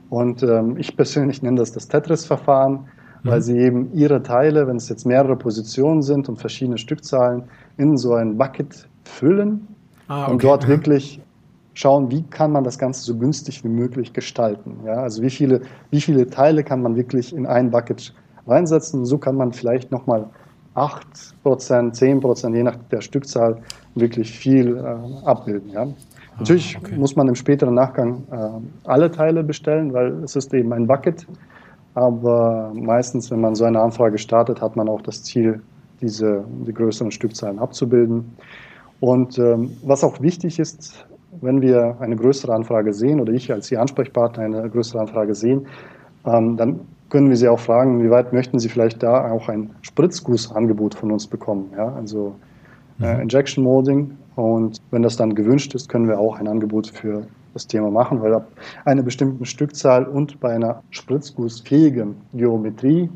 [0.09, 2.85] Und ähm, ich persönlich nenne das das Tetris-Verfahren,
[3.23, 3.29] mhm.
[3.29, 7.45] weil sie eben ihre Teile, wenn es jetzt mehrere Positionen sind und verschiedene Stückzahlen,
[7.77, 9.67] in so ein Bucket füllen
[10.07, 10.31] ah, okay.
[10.31, 11.19] und dort wirklich
[11.73, 14.77] schauen, wie kann man das Ganze so günstig wie möglich gestalten.
[14.85, 14.95] Ja?
[14.95, 15.61] Also wie viele,
[15.91, 18.13] wie viele Teile kann man wirklich in ein Bucket
[18.47, 19.05] reinsetzen.
[19.05, 20.29] So kann man vielleicht nochmal
[20.75, 21.01] 8%,
[21.43, 23.61] 10%, je nach der Stückzahl,
[23.95, 25.69] wirklich viel äh, abbilden.
[25.69, 25.83] Ja?
[25.83, 26.95] Ah, Natürlich okay.
[26.95, 31.27] muss man im späteren Nachgang äh, alle Teile bestellen, weil es ist eben ein Bucket.
[31.95, 35.61] Aber meistens, wenn man so eine Anfrage startet, hat man auch das Ziel,
[36.01, 38.35] diese die größeren Stückzahlen abzubilden.
[38.99, 41.05] Und ähm, was auch wichtig ist,
[41.43, 45.67] wenn wir eine größere Anfrage sehen oder ich als Ihr Ansprechpartner eine größere Anfrage sehen,
[46.25, 46.79] ähm, dann
[47.09, 51.11] können wir Sie auch fragen, wie weit möchten Sie vielleicht da auch ein Spritzgussangebot von
[51.11, 51.71] uns bekommen.
[51.77, 51.93] Ja?
[51.93, 52.35] Also
[53.01, 53.21] äh, mhm.
[53.21, 57.67] Injection Molding und wenn das dann gewünscht ist, können wir auch ein Angebot für das
[57.67, 58.47] Thema machen, weil ab
[58.85, 63.09] einer bestimmten Stückzahl und bei einer spritzgussfähigen Geometrie,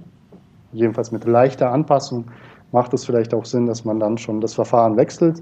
[0.73, 2.25] jedenfalls mit leichter Anpassung,
[2.71, 5.41] macht es vielleicht auch Sinn, dass man dann schon das Verfahren wechselt.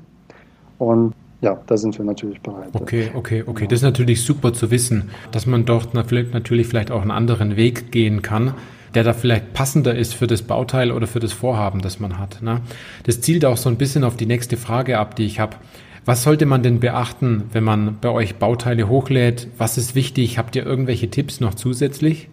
[0.77, 2.69] Und ja, da sind wir natürlich bereit.
[2.73, 3.67] Okay, okay, okay.
[3.67, 7.91] Das ist natürlich super zu wissen, dass man dort natürlich vielleicht auch einen anderen Weg
[7.91, 8.53] gehen kann
[8.95, 12.41] der da vielleicht passender ist für das Bauteil oder für das Vorhaben, das man hat.
[12.41, 12.61] Ne?
[13.03, 15.57] Das zielt auch so ein bisschen auf die nächste Frage ab, die ich habe.
[16.05, 19.47] Was sollte man denn beachten, wenn man bei euch Bauteile hochlädt?
[19.57, 20.37] Was ist wichtig?
[20.37, 22.29] Habt ihr irgendwelche Tipps noch zusätzlich?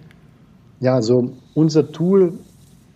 [0.81, 2.35] Ja, also unser Tool,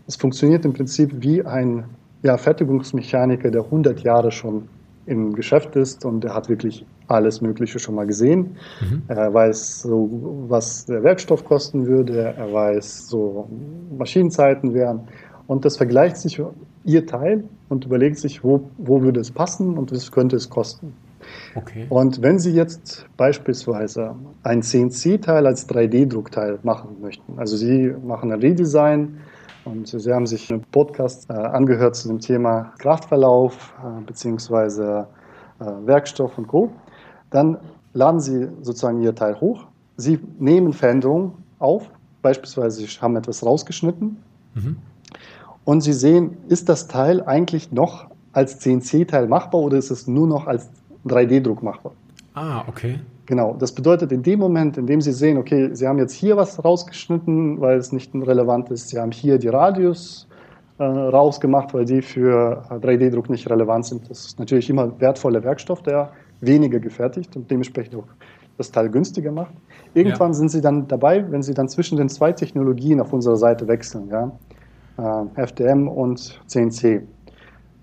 [0.07, 1.85] es funktioniert im Prinzip wie ein
[2.23, 4.69] ja, Fertigungsmechaniker, der 100 Jahre schon
[5.07, 8.57] im Geschäft ist und er hat wirklich alles Mögliche schon mal gesehen.
[8.81, 9.03] Mhm.
[9.09, 10.11] Er weiß so,
[10.49, 13.49] was der Werkstoff kosten würde, er weiß so
[13.97, 15.09] Maschinenzeiten wären
[15.47, 16.43] und das vergleicht sich
[16.85, 20.93] ihr Teil und überlegt sich, wo, wo würde es passen und was könnte es kosten.
[21.55, 21.87] Okay.
[21.89, 28.41] Und wenn Sie jetzt beispielsweise ein CNC-Teil als 3D-Druckteil machen möchten, also Sie machen ein
[28.41, 29.19] Redesign
[29.67, 35.09] und Sie haben sich einen Podcast äh, angehört zu dem Thema Kraftverlauf äh, beziehungsweise
[35.61, 36.71] äh, Werkstoff und Co.,
[37.31, 37.59] dann
[37.93, 39.67] laden Sie sozusagen Ihr Teil hoch.
[39.97, 41.91] Sie nehmen Veränderungen auf,
[42.23, 44.17] beispielsweise Sie haben etwas rausgeschnitten
[44.55, 44.77] mhm.
[45.65, 50.27] und Sie sehen, ist das Teil eigentlich noch als CNC-Teil machbar oder ist es nur
[50.27, 50.71] noch als
[51.07, 51.93] 3D-Druck machbar?
[52.35, 53.01] Ah, okay.
[53.27, 56.37] Genau, das bedeutet in dem Moment, in dem Sie sehen, okay, Sie haben jetzt hier
[56.37, 60.29] was rausgeschnitten, weil es nicht relevant ist, Sie haben hier die Radius
[60.79, 64.09] äh, rausgemacht, weil die für 3D-Druck nicht relevant sind.
[64.09, 68.07] Das ist natürlich immer wertvoller Werkstoff, der weniger gefertigt und dementsprechend auch
[68.59, 69.55] das Teil günstiger macht.
[69.95, 70.35] Irgendwann ja.
[70.35, 74.09] sind Sie dann dabei, wenn Sie dann zwischen den zwei Technologien auf unserer Seite wechseln,
[74.09, 74.33] ja,
[74.99, 77.03] äh, FDM und CNC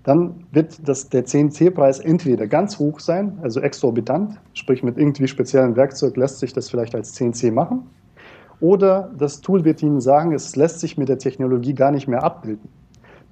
[0.04, 5.76] dann wird das, der CNC-Preis entweder ganz hoch sein, also exorbitant, sprich mit irgendwie speziellem
[5.76, 7.86] Werkzeug lässt sich das vielleicht als CNC machen,
[8.60, 12.22] oder das Tool wird Ihnen sagen, es lässt sich mit der Technologie gar nicht mehr
[12.22, 12.68] abbilden.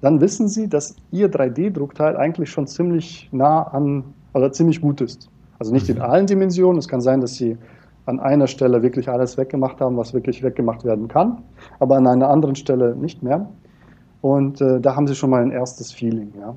[0.01, 4.03] Dann wissen Sie, dass Ihr 3D-Druckteil eigentlich schon ziemlich nah an
[4.33, 5.29] oder ziemlich gut ist.
[5.59, 6.01] Also nicht in mhm.
[6.01, 6.77] allen Dimensionen.
[6.77, 7.57] Es kann sein, dass Sie
[8.05, 11.41] an einer Stelle wirklich alles weggemacht haben, was wirklich weggemacht werden kann,
[11.79, 13.47] aber an einer anderen Stelle nicht mehr.
[14.23, 16.31] Und äh, da haben sie schon mal ein erstes Feeling.
[16.39, 16.55] Ja.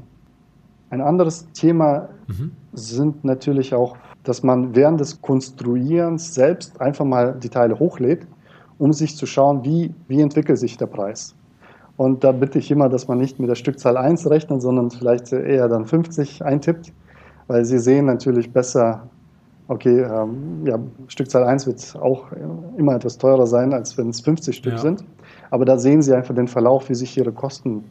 [0.91, 2.53] Ein anderes Thema mhm.
[2.73, 8.25] sind natürlich auch, dass man während des Konstruierens selbst einfach mal die Teile hochlädt,
[8.79, 11.35] um sich zu schauen, wie, wie entwickelt sich der Preis.
[11.97, 15.33] Und da bitte ich immer, dass man nicht mit der Stückzahl 1 rechnet, sondern vielleicht
[15.33, 16.93] eher dann 50 eintippt,
[17.49, 19.09] weil Sie sehen natürlich besser,
[19.67, 22.27] okay, ähm, ja, Stückzahl 1 wird auch
[22.77, 24.79] immer etwas teurer sein, als wenn es 50 Stück ja.
[24.79, 25.05] sind.
[25.51, 27.85] Aber da sehen Sie einfach den Verlauf, wie sich Ihre Kosten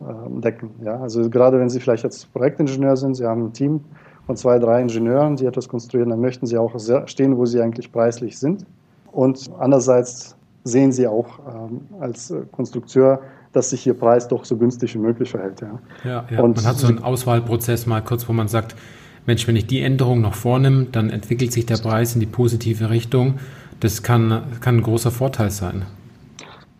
[0.00, 0.70] äh, decken.
[0.82, 1.00] Ja?
[1.00, 3.80] Also gerade wenn Sie vielleicht jetzt Projektingenieur sind, Sie haben ein Team
[4.26, 6.74] von zwei, drei Ingenieuren, die etwas konstruieren, dann möchten Sie auch
[7.06, 8.64] stehen, wo Sie eigentlich preislich sind.
[9.10, 13.20] Und andererseits sehen Sie auch ähm, als äh, Konstrukteur,
[13.52, 15.60] dass sich Ihr Preis doch so günstig wie möglich verhält.
[15.60, 16.40] Ja, ja, ja.
[16.40, 18.74] Und man hat so einen Auswahlprozess mal kurz, wo man sagt,
[19.26, 22.90] Mensch, wenn ich die Änderung noch vornehme, dann entwickelt sich der Preis in die positive
[22.90, 23.34] Richtung.
[23.80, 25.82] Das kann, kann ein großer Vorteil sein.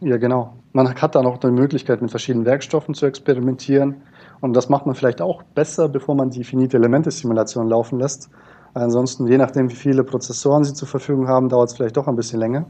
[0.02, 0.54] Ja, genau.
[0.72, 4.02] Man hat dann auch die Möglichkeit, mit verschiedenen Werkstoffen zu experimentieren.
[4.40, 8.28] Und das macht man vielleicht auch besser, bevor man die finite Elemente-Simulation laufen lässt.
[8.74, 12.16] Ansonsten, je nachdem, wie viele Prozessoren Sie zur Verfügung haben, dauert es vielleicht doch ein
[12.16, 12.66] bisschen länger.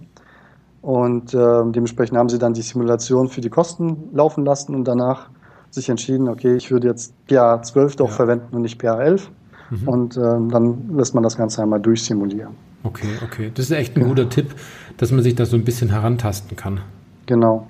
[0.82, 5.30] Und äh, dementsprechend haben Sie dann die Simulation für die Kosten laufen lassen und danach
[5.70, 8.14] sich entschieden, okay, ich würde jetzt PA 12 doch ja.
[8.14, 9.30] verwenden und nicht PA 11.
[9.70, 9.88] Mhm.
[9.88, 12.54] Und äh, dann lässt man das Ganze einmal durchsimulieren.
[12.82, 13.52] Okay, okay.
[13.54, 14.08] Das ist echt ein ja.
[14.08, 14.54] guter Tipp,
[14.98, 16.80] dass man sich da so ein bisschen herantasten kann.
[17.26, 17.66] Genau.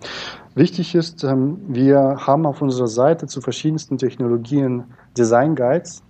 [0.54, 4.84] Wichtig ist, ähm, wir haben auf unserer Seite zu verschiedensten Technologien
[5.16, 6.02] Design Guides.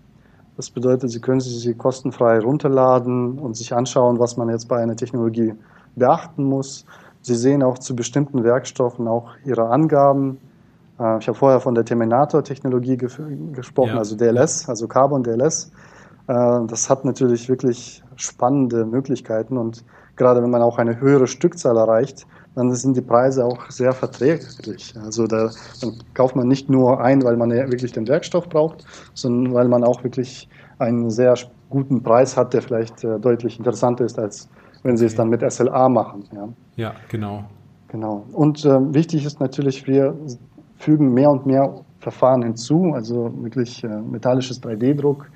[0.57, 4.97] Das bedeutet, Sie können sie kostenfrei runterladen und sich anschauen, was man jetzt bei einer
[4.97, 5.55] Technologie
[5.97, 6.84] beachten muss.
[7.20, 10.38] Sie sehen auch zu bestimmten Werkstoffen auch Ihre Angaben.
[10.99, 13.99] Äh, ich habe vorher von der Terminator-Technologie gesprochen, ja.
[13.99, 15.70] also DLS, also Carbon DLS.
[16.26, 19.84] Äh, das hat natürlich wirklich spannende Möglichkeiten und
[20.16, 24.94] gerade wenn man auch eine höhere Stückzahl erreicht, dann sind die Preise auch sehr verträglich.
[25.03, 25.50] Also da,
[25.80, 28.84] dann kauft man nicht nur ein, weil man wirklich den Werkstoff braucht,
[29.14, 30.48] sondern weil man auch wirklich
[30.78, 31.34] einen sehr
[31.70, 34.48] guten Preis hat, der vielleicht äh, deutlich interessanter ist, als
[34.82, 35.12] wenn sie okay.
[35.12, 36.24] es dann mit SLA machen.
[36.32, 37.44] Ja, ja genau.
[37.88, 38.24] Genau.
[38.32, 40.14] Und äh, wichtig ist natürlich, wir
[40.76, 45.32] fügen mehr und mehr Verfahren hinzu, also wirklich äh, metallisches 3D-Druck, äh,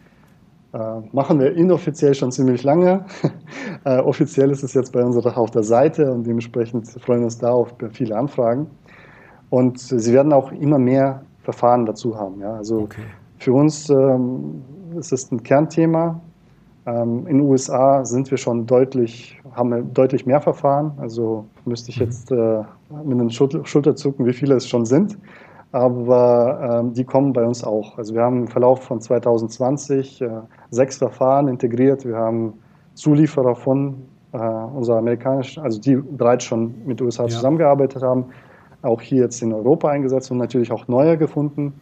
[1.12, 3.04] machen wir inoffiziell schon ziemlich lange.
[3.84, 7.38] äh, offiziell ist es jetzt bei uns auf der Seite und dementsprechend freuen wir uns
[7.38, 8.66] da auf viele Anfragen.
[9.50, 12.40] Und sie werden auch immer mehr Verfahren dazu haben.
[12.40, 12.54] Ja?
[12.54, 13.02] Also okay.
[13.38, 14.62] für uns ähm,
[14.98, 16.20] ist es ein Kernthema.
[16.86, 20.92] Ähm, in den USA sind wir schon deutlich, haben wir deutlich mehr Verfahren.
[20.98, 22.06] Also müsste ich mhm.
[22.06, 22.62] jetzt äh,
[23.04, 25.16] mit einem Schulter zucken, wie viele es schon sind
[25.76, 27.98] aber ähm, die kommen bei uns auch.
[27.98, 30.28] Also wir haben im Verlauf von 2020 äh,
[30.70, 32.06] sechs Verfahren integriert.
[32.06, 32.54] Wir haben
[32.94, 37.28] Zulieferer von äh, unserer amerikanischen, also die bereits schon mit den USA ja.
[37.28, 38.24] zusammengearbeitet haben,
[38.80, 41.74] auch hier jetzt in Europa eingesetzt und natürlich auch neue gefunden.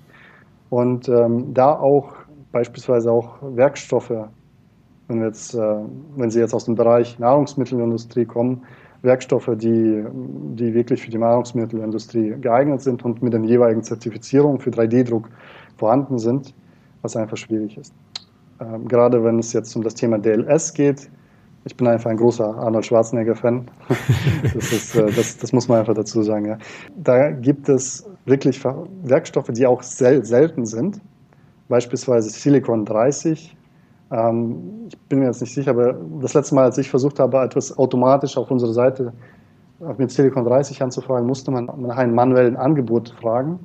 [0.71, 2.15] Und ähm, da auch
[2.51, 4.27] beispielsweise auch Werkstoffe,
[5.07, 5.77] wenn, jetzt, äh,
[6.17, 8.65] wenn sie jetzt aus dem Bereich Nahrungsmittelindustrie kommen,
[9.05, 10.05] Werkstoffe, die,
[10.55, 15.29] die wirklich für die Nahrungsmittelindustrie geeignet sind und mit den jeweiligen Zertifizierungen für 3D-Druck
[15.77, 16.55] vorhanden sind,
[17.03, 17.93] was einfach schwierig ist.
[18.61, 21.11] Ähm, gerade wenn es jetzt um das Thema DLS geht,
[21.67, 23.71] ich bin einfach ein großer Arnold Schwarzenegger-Fan.
[24.55, 26.47] Das, äh, das, das, muss man einfach dazu sagen.
[26.47, 26.59] Ja.
[26.97, 28.63] Da gibt es wirklich
[29.03, 31.01] Werkstoffe, die auch sel selten sind.
[31.69, 33.57] Beispielsweise Silicon 30
[34.15, 37.43] ähm, ich bin mir jetzt nicht sicher, aber das letzte Mal, als ich versucht habe,
[37.43, 39.13] etwas automatisch auf unserer Seite
[39.99, 43.59] mit Silicon 30 anzufragen, musste man nach einem manuellen Angebot fragen.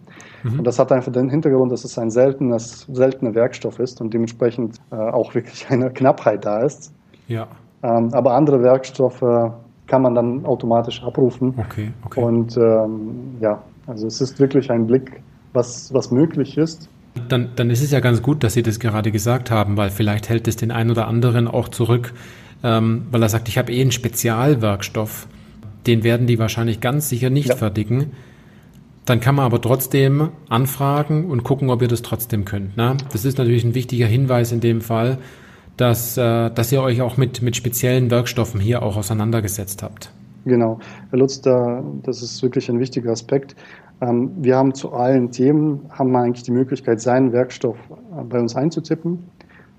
[0.44, 0.60] Mhm.
[0.60, 4.78] Und das hat einfach den Hintergrund, dass es ein seltenes, seltener Werkstoff ist und dementsprechend
[4.92, 6.92] äh, auch wirklich eine Knappheit da ist.
[7.28, 7.48] Ja.
[7.84, 9.54] Ähm, aber andere Werkstoffe
[9.88, 11.54] kann man dann automatisch abrufen.
[11.58, 12.22] Okay, okay.
[12.22, 15.22] Und ähm, ja, also es ist wirklich ein Blick,
[15.54, 16.90] was, was möglich ist.
[17.28, 20.30] Dann, dann ist es ja ganz gut, dass Sie das gerade gesagt haben, weil vielleicht
[20.30, 22.14] hält es den einen oder anderen auch zurück,
[22.64, 25.28] ähm, weil er sagt, ich habe eh einen Spezialwerkstoff,
[25.88, 27.56] den werden die wahrscheinlich ganz sicher nicht ja.
[27.56, 28.12] fertigen.
[29.06, 32.78] Dann kann man aber trotzdem anfragen und gucken, ob ihr das trotzdem könnt.
[32.78, 32.96] Ne?
[33.12, 35.18] Das ist natürlich ein wichtiger Hinweis in dem Fall,
[35.78, 40.12] dass, äh, dass ihr euch auch mit, mit speziellen Werkstoffen hier auch auseinandergesetzt habt.
[40.46, 40.80] Genau.
[41.10, 43.56] Herr Lutz, da, das ist wirklich ein wichtiger Aspekt.
[44.02, 48.40] Ähm, wir haben zu allen Themen, haben wir eigentlich die Möglichkeit, seinen Werkstoff äh, bei
[48.40, 49.20] uns einzutippen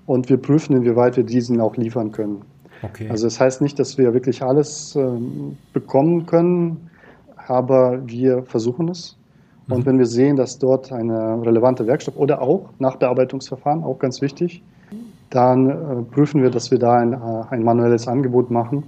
[0.05, 2.41] und wir prüfen, inwieweit wir diesen auch liefern können.
[2.83, 3.07] Okay.
[3.09, 6.89] Also das heißt nicht, dass wir wirklich alles ähm, bekommen können,
[7.47, 9.17] aber wir versuchen es.
[9.69, 9.85] Und mhm.
[9.85, 14.63] wenn wir sehen, dass dort eine relevante Werkstoff oder auch Nachbearbeitungsverfahren, auch ganz wichtig,
[15.29, 17.17] dann äh, prüfen wir, dass wir da ein, äh,
[17.49, 18.83] ein manuelles Angebot machen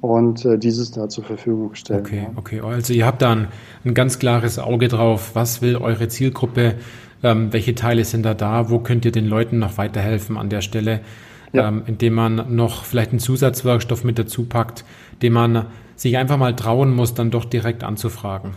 [0.00, 2.00] und äh, dieses da zur Verfügung stellen.
[2.00, 2.30] Okay, ja.
[2.36, 2.60] okay.
[2.60, 3.48] Also ihr habt da ein,
[3.84, 5.30] ein, ganz klares Auge drauf.
[5.34, 6.74] Was will eure Zielgruppe?
[7.22, 8.70] Ähm, welche Teile sind da da?
[8.70, 11.00] Wo könnt ihr den Leuten noch weiterhelfen an der Stelle?
[11.52, 11.68] Ja.
[11.68, 14.84] Ähm, indem man noch vielleicht einen Zusatzwerkstoff mit dazu packt,
[15.22, 18.50] den man sich einfach mal trauen muss, dann doch direkt anzufragen.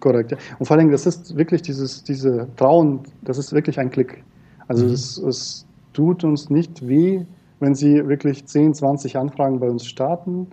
[0.00, 0.32] Korrekt.
[0.32, 0.38] Ja.
[0.58, 4.22] Und vor allem, das ist wirklich dieses, diese Trauen, das ist wirklich ein Klick.
[4.68, 4.92] Also mhm.
[4.92, 7.24] es, es tut uns nicht weh,
[7.60, 10.48] wenn Sie wirklich 10, 20 Anfragen bei uns starten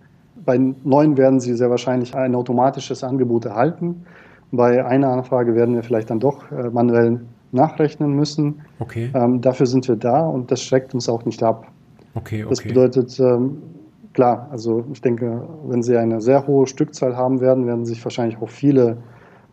[0.45, 4.05] bei neuen werden Sie sehr wahrscheinlich ein automatisches Angebot erhalten.
[4.51, 7.21] Bei einer Anfrage werden wir vielleicht dann doch äh, manuell
[7.51, 8.61] nachrechnen müssen.
[8.79, 9.11] Okay.
[9.13, 11.67] Ähm, dafür sind wir da und das schreckt uns auch nicht ab.
[12.15, 12.49] Okay, okay.
[12.49, 13.57] Das bedeutet, ähm,
[14.13, 18.41] klar, also ich denke, wenn Sie eine sehr hohe Stückzahl haben werden, werden sich wahrscheinlich
[18.41, 18.97] auch viele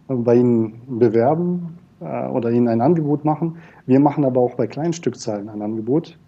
[0.08, 3.56] äh, bei Ihnen bewerben äh, oder Ihnen ein Angebot machen.
[3.86, 6.18] Wir machen aber auch bei kleinen Stückzahlen ein Angebot.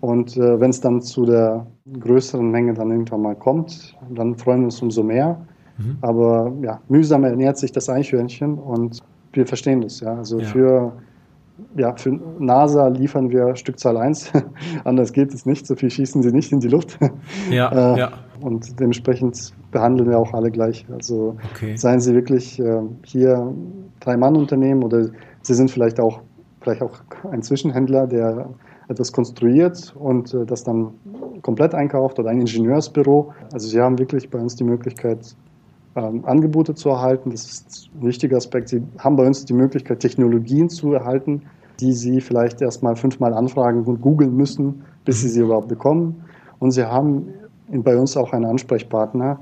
[0.00, 1.66] Und äh, wenn es dann zu der
[2.00, 5.40] größeren Menge dann irgendwann mal kommt, dann freuen wir uns umso mehr.
[5.78, 5.98] Mhm.
[6.02, 9.00] Aber ja, mühsam ernährt sich das Eichhörnchen und
[9.32, 10.00] wir verstehen das.
[10.00, 10.14] Ja.
[10.14, 10.46] Also ja.
[10.46, 10.92] für
[11.76, 14.32] ja, für NASA liefern wir Stückzahl 1.
[14.84, 15.66] Anders geht es nicht.
[15.66, 16.98] So viel schießen sie nicht in die Luft.
[17.50, 18.10] Ja, äh, ja.
[18.40, 20.86] Und dementsprechend behandeln wir auch alle gleich.
[20.92, 21.76] Also okay.
[21.76, 23.52] seien sie wirklich äh, hier
[24.00, 25.08] Drei-Mann-Unternehmen oder
[25.42, 26.20] sie sind vielleicht auch,
[26.60, 28.48] vielleicht auch ein Zwischenhändler, der
[28.88, 30.92] etwas konstruiert und äh, das dann
[31.42, 33.32] komplett einkauft oder ein Ingenieursbüro.
[33.52, 35.36] Also Sie haben wirklich bei uns die Möglichkeit,
[35.94, 37.30] ähm, Angebote zu erhalten.
[37.30, 38.70] Das ist ein wichtiger Aspekt.
[38.70, 41.42] Sie haben bei uns die Möglichkeit, Technologien zu erhalten,
[41.80, 46.24] die Sie vielleicht erstmal fünfmal anfragen und googeln müssen, bis Sie sie überhaupt bekommen.
[46.58, 47.28] Und Sie haben
[47.68, 49.38] bei uns auch einen Ansprechpartner,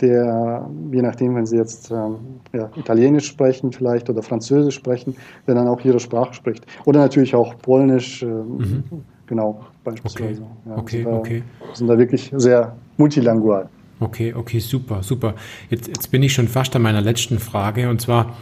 [0.00, 2.16] der, je nachdem, wenn Sie jetzt ähm,
[2.52, 5.16] ja, Italienisch sprechen vielleicht oder Französisch sprechen,
[5.46, 6.64] der dann auch Ihre Sprache spricht.
[6.84, 8.84] Oder natürlich auch Polnisch, äh, mhm.
[9.26, 10.42] genau, beispielsweise.
[10.42, 11.42] Okay, ja, okay, sind, okay.
[11.60, 13.68] Da, sind da wirklich sehr multilingual.
[14.00, 15.34] Okay, okay, super, super.
[15.70, 18.36] Jetzt, jetzt bin ich schon fast an meiner letzten Frage und zwar,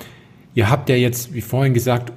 [0.55, 2.13] ihr habt ja jetzt, wie vorhin gesagt,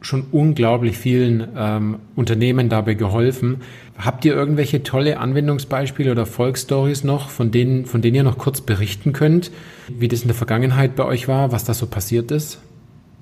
[0.00, 3.62] schon unglaublich vielen ähm, Unternehmen dabei geholfen.
[3.98, 8.60] Habt ihr irgendwelche tolle Anwendungsbeispiele oder Volksstories noch, von denen, von denen ihr noch kurz
[8.60, 9.50] berichten könnt,
[9.88, 12.60] wie das in der Vergangenheit bei euch war, was da so passiert ist?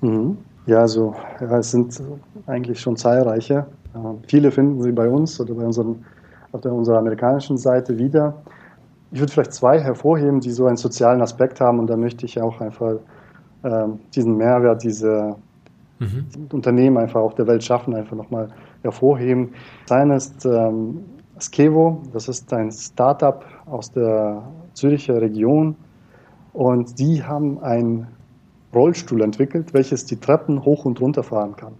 [0.01, 0.37] Mhm.
[0.67, 1.99] Ja, also ja, es sind
[2.45, 3.65] eigentlich schon zahlreiche.
[3.95, 3.97] Äh,
[4.27, 6.05] viele finden Sie bei uns oder bei unseren,
[6.51, 8.35] auf der, unserer amerikanischen Seite wieder.
[9.11, 12.39] Ich würde vielleicht zwei hervorheben, die so einen sozialen Aspekt haben und da möchte ich
[12.41, 12.95] auch einfach
[13.63, 15.37] äh, diesen Mehrwert, diese
[15.99, 16.25] mhm.
[16.51, 18.49] Unternehmen einfach auf der Welt schaffen, einfach nochmal
[18.83, 19.51] hervorheben.
[19.85, 21.01] Sein ist ähm,
[21.39, 24.43] Skevo, das ist ein Startup aus der
[24.73, 25.75] Züricher Region
[26.53, 28.07] und die haben einen
[28.73, 31.73] Rollstuhl entwickelt, welches die Treppen hoch und runter fahren kann.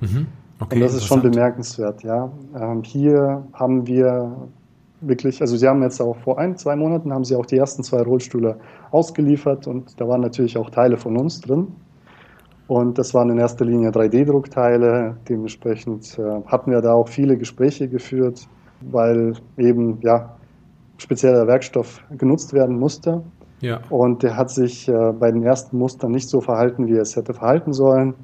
[0.00, 0.26] Mhm.
[0.60, 2.30] Okay, und das ist schon bemerkenswert, ja.
[2.58, 4.48] Ähm, hier haben wir
[5.00, 7.82] wirklich, also sie haben jetzt auch vor ein, zwei Monaten haben sie auch die ersten
[7.82, 8.56] zwei Rollstühle
[8.90, 11.68] ausgeliefert und da waren natürlich auch Teile von uns drin.
[12.66, 15.16] Und das waren in erster Linie 3D-Druckteile.
[15.28, 18.48] Dementsprechend äh, hatten wir da auch viele Gespräche geführt,
[18.80, 20.36] weil eben ja
[20.96, 23.22] spezieller Werkstoff genutzt werden musste.
[23.60, 23.80] Ja.
[23.90, 27.16] Und der hat sich äh, bei den ersten Mustern nicht so verhalten, wie er es
[27.16, 28.14] hätte verhalten sollen.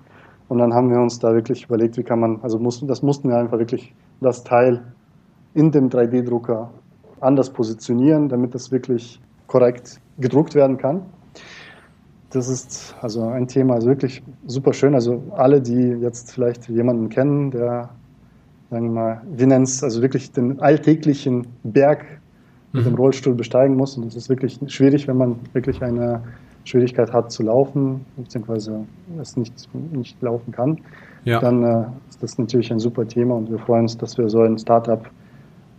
[0.48, 3.28] Und dann haben wir uns da wirklich überlegt, wie kann man, also mussten, das mussten
[3.28, 4.82] wir einfach wirklich das Teil
[5.54, 6.70] in dem 3D-Drucker
[7.20, 11.02] anders positionieren, damit das wirklich korrekt gedruckt werden kann
[12.30, 14.94] das ist also ein Thema, also wirklich super schön.
[14.94, 17.90] Also alle, die jetzt vielleicht jemanden kennen, der,
[18.70, 22.04] sagen wir mal, wir nennen es also wirklich den alltäglichen Berg
[22.72, 22.98] mit dem mhm.
[22.98, 23.96] Rollstuhl besteigen muss.
[23.96, 26.22] Und das ist wirklich schwierig, wenn man wirklich eine
[26.64, 28.84] Schwierigkeit hat zu laufen, beziehungsweise
[29.20, 29.52] es nicht,
[29.92, 30.78] nicht laufen kann.
[31.24, 31.40] Ja.
[31.40, 34.40] Dann äh, ist das natürlich ein super Thema und wir freuen uns, dass wir so
[34.40, 35.04] ein Startup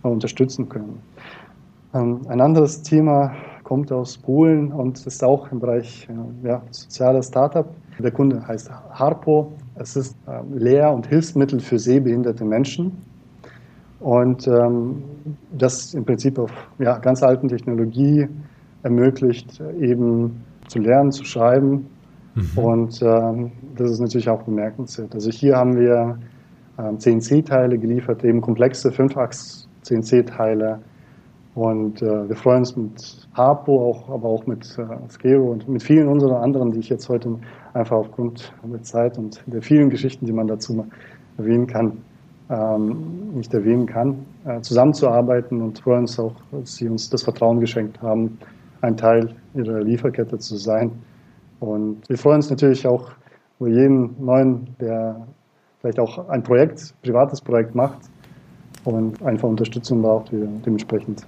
[0.04, 1.00] äh, unterstützen können.
[1.94, 3.32] Ähm, ein anderes Thema,
[3.72, 7.66] kommt aus Polen und ist auch im Bereich äh, ja, soziales Startup.
[7.98, 9.50] Der Kunde heißt Harpo.
[9.76, 12.92] Es ist äh, Lehr- und Hilfsmittel für sehbehinderte Menschen.
[14.00, 15.02] Und ähm,
[15.56, 16.50] das im Prinzip auf
[16.80, 18.28] ja, ganz alten Technologie
[18.82, 21.86] ermöglicht, eben zu lernen, zu schreiben.
[22.34, 22.58] Mhm.
[22.58, 25.14] Und ähm, das ist natürlich auch bemerkenswert.
[25.14, 26.18] Also hier haben wir
[26.78, 30.80] ähm, CNC-Teile geliefert, eben komplexe 5-Achs-CNC-Teile,
[31.54, 35.82] und äh, wir freuen uns mit Harpo, auch, aber auch mit äh, Skero und mit
[35.82, 37.38] vielen unserer anderen, die ich jetzt heute
[37.74, 40.86] einfach aufgrund der Zeit und der vielen Geschichten, die man dazu
[41.36, 41.98] erwähnen kann,
[42.48, 47.60] ähm, nicht erwähnen kann, äh, zusammenzuarbeiten und freuen uns auch, dass Sie uns das Vertrauen
[47.60, 48.38] geschenkt haben,
[48.80, 50.90] ein Teil Ihrer Lieferkette zu sein.
[51.60, 53.12] Und wir freuen uns natürlich auch
[53.60, 55.26] über jeden neuen, der
[55.80, 57.98] vielleicht auch ein Projekt, privates Projekt macht
[58.84, 61.26] und einfach Unterstützung braucht, wir dementsprechend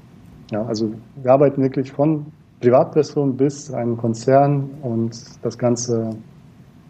[0.51, 0.93] ja, also
[1.23, 2.27] wir arbeiten wirklich von
[2.61, 6.17] Privatperson bis einem Konzern und das Ganze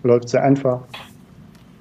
[0.03, 0.81] läuft sehr einfach,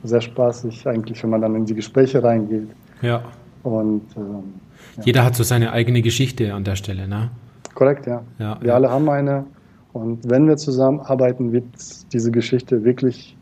[0.04, 2.70] sehr spaßig eigentlich, wenn man dann in die Gespräche reingeht.
[3.02, 3.24] Ja.
[3.64, 4.54] Und ähm,
[4.98, 5.04] ja.
[5.04, 7.30] jeder hat so seine eigene Geschichte an der Stelle, ne?
[7.74, 8.22] Korrekt, ja.
[8.40, 8.76] ja wir ja.
[8.76, 9.46] alle haben eine
[9.94, 11.66] und wenn wir zusammenarbeiten, wird
[12.12, 13.38] diese Geschichte wirklich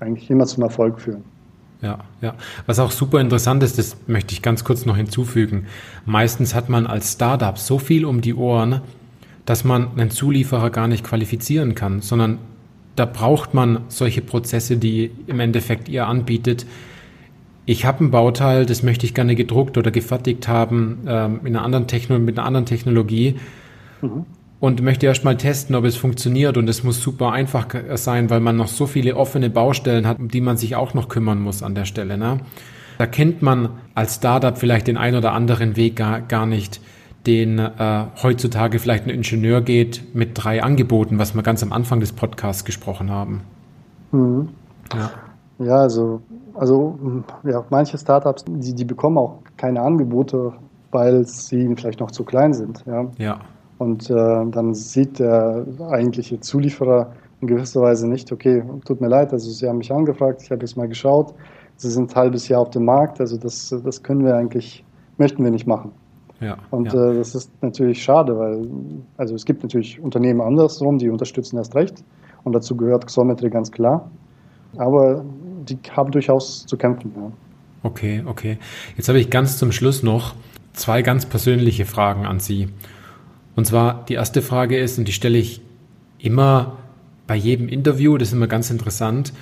[0.00, 1.24] eigentlich immer zum Erfolg führen.
[1.82, 2.34] Ja, ja.
[2.66, 5.66] Was auch super interessant ist, das möchte ich ganz kurz noch hinzufügen.
[6.04, 8.80] Meistens hat man als Startup so viel um die Ohren,
[9.44, 12.38] dass man einen Zulieferer gar nicht qualifizieren kann, sondern
[12.96, 16.66] da braucht man solche Prozesse, die im Endeffekt ihr anbietet.
[17.66, 21.64] Ich habe ein Bauteil, das möchte ich gerne gedruckt oder gefertigt haben ähm, in einer
[21.64, 21.86] anderen
[22.24, 23.36] mit einer anderen Technologie.
[24.00, 24.24] Mhm
[24.58, 26.56] und möchte erst mal testen, ob es funktioniert.
[26.56, 30.28] Und es muss super einfach sein, weil man noch so viele offene Baustellen hat, um
[30.28, 32.16] die man sich auch noch kümmern muss an der Stelle.
[32.16, 32.38] Ne?
[32.98, 36.80] Da kennt man als Startup vielleicht den einen oder anderen Weg gar, gar nicht,
[37.26, 42.00] den äh, heutzutage vielleicht ein Ingenieur geht mit drei Angeboten, was wir ganz am Anfang
[42.00, 43.42] des Podcasts gesprochen haben.
[44.12, 44.48] Mhm.
[44.94, 45.10] Ja.
[45.58, 46.22] ja, also,
[46.54, 50.52] also ja, manche Startups, die, die bekommen auch keine Angebote,
[50.92, 52.84] weil sie vielleicht noch zu klein sind.
[52.86, 53.06] Ja.
[53.18, 53.40] ja.
[53.78, 59.32] Und äh, dann sieht der eigentliche Zulieferer in gewisser Weise nicht, okay, tut mir leid,
[59.32, 61.34] also Sie haben mich angefragt, ich habe jetzt mal geschaut,
[61.76, 64.82] Sie sind ein halbes Jahr auf dem Markt, also das, das können wir eigentlich,
[65.18, 65.92] möchten wir nicht machen.
[66.40, 67.10] Ja, und ja.
[67.10, 68.66] Äh, das ist natürlich schade, weil
[69.16, 72.02] also es gibt natürlich Unternehmen andersrum, die unterstützen erst recht
[72.44, 74.10] und dazu gehört Xometry ganz klar.
[74.78, 75.24] Aber
[75.68, 77.12] die haben durchaus zu kämpfen.
[77.16, 77.32] Ja.
[77.82, 78.58] Okay, okay.
[78.96, 80.34] Jetzt habe ich ganz zum Schluss noch
[80.72, 82.68] zwei ganz persönliche Fragen an Sie.
[83.56, 85.62] Und zwar die erste Frage ist, und die stelle ich
[86.18, 86.78] immer
[87.26, 89.32] bei jedem Interview, das ist immer ganz interessant.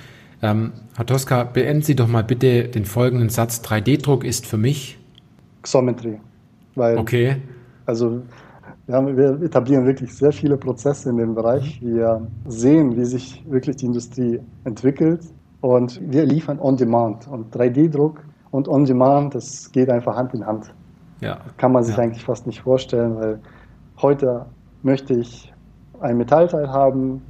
[0.41, 3.61] Ähm, Herr Tosca, beenden Sie doch mal bitte den folgenden Satz.
[3.61, 4.97] 3D-Druck ist für mich
[5.61, 6.19] Xometry.
[6.75, 7.37] Weil, okay.
[7.85, 8.21] Also
[8.87, 11.81] wir, haben, wir, etablieren wirklich sehr viele Prozesse in dem Bereich.
[11.81, 11.95] Mhm.
[11.95, 15.21] Wir sehen, wie sich wirklich die Industrie entwickelt
[15.61, 17.27] und wir liefern On-Demand.
[17.27, 20.73] Und 3D-Druck und On-Demand, das geht einfach Hand in Hand.
[21.21, 21.39] Ja.
[21.57, 22.03] Kann man sich ja.
[22.03, 23.39] eigentlich fast nicht vorstellen, weil
[24.01, 24.45] heute
[24.83, 25.53] möchte ich
[25.99, 27.21] ein Metallteil haben,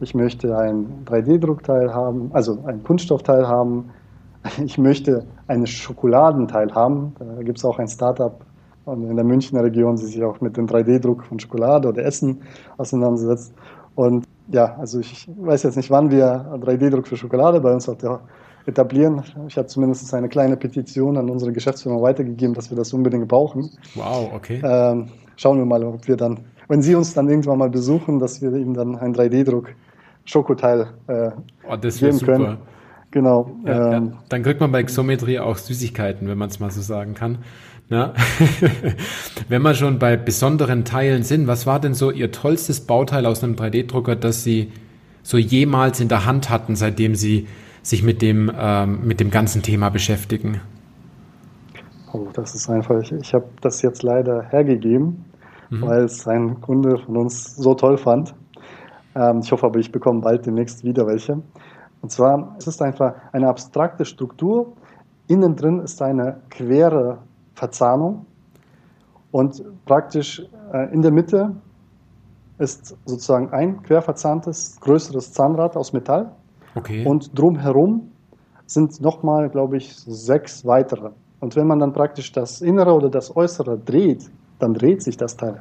[0.00, 3.90] ich möchte ein 3D-Druckteil haben, also ein Kunststoffteil haben,
[4.64, 7.14] ich möchte einen Schokoladenteil haben.
[7.18, 8.40] Da gibt es auch ein Startup
[8.86, 12.40] in der Münchner Region, die sich auch mit dem 3D-Druck von Schokolade oder Essen
[12.78, 13.52] auseinandersetzt.
[13.94, 17.88] Und ja, also ich weiß jetzt nicht, wann wir 3D-Druck für Schokolade bei uns
[18.66, 19.22] etablieren.
[19.48, 23.70] Ich habe zumindest eine kleine Petition an unsere Geschäftsführung weitergegeben, dass wir das unbedingt brauchen.
[23.94, 24.60] Wow, okay.
[24.64, 25.08] Ähm,
[25.40, 28.52] schauen wir mal, ob wir dann, wenn Sie uns dann irgendwann mal besuchen, dass wir
[28.52, 29.70] Ihnen dann einen 3D-Druck
[30.26, 31.30] Schokoteil äh,
[31.68, 32.32] oh, das geben super.
[32.32, 32.56] können.
[33.10, 33.50] Genau.
[33.64, 34.18] Ja, ähm, ja.
[34.28, 37.38] Dann kriegt man bei Xometrie auch Süßigkeiten, wenn man es mal so sagen kann.
[37.88, 38.12] Ja.
[39.48, 43.42] wenn wir schon bei besonderen Teilen sind, was war denn so Ihr tollstes Bauteil aus
[43.42, 44.70] einem 3D-Drucker, das Sie
[45.22, 47.48] so jemals in der Hand hatten, seitdem Sie
[47.82, 50.60] sich mit dem, ähm, mit dem ganzen Thema beschäftigen?
[52.12, 55.24] Oh, das ist einfach, ich, ich habe das jetzt leider hergegeben,
[55.70, 55.82] mhm.
[55.82, 58.34] weil es ein Kunde von uns so toll fand.
[59.14, 61.40] Ähm, ich hoffe aber, ich bekomme bald demnächst wieder welche.
[62.02, 64.72] Und zwar, es ist einfach eine abstrakte Struktur.
[65.26, 67.18] Innen drin ist eine quere
[67.54, 68.26] Verzahnung
[69.32, 70.42] und praktisch
[70.72, 71.54] äh, in der Mitte
[72.58, 76.30] ist sozusagen ein quer verzahntes, größeres Zahnrad aus Metall.
[76.74, 77.06] Okay.
[77.06, 78.10] Und drumherum
[78.66, 81.10] sind nochmal, glaube ich, sechs weitere.
[81.40, 84.30] Und wenn man dann praktisch das Innere oder das Äußere dreht,
[84.60, 85.60] dann dreht sich das Teil.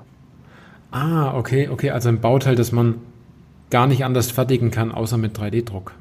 [0.92, 1.92] Ah, okay, okay.
[1.92, 2.96] Also ein Bauteil, das man
[3.70, 5.94] gar nicht anders fertigen kann, außer mit 3D-Druck.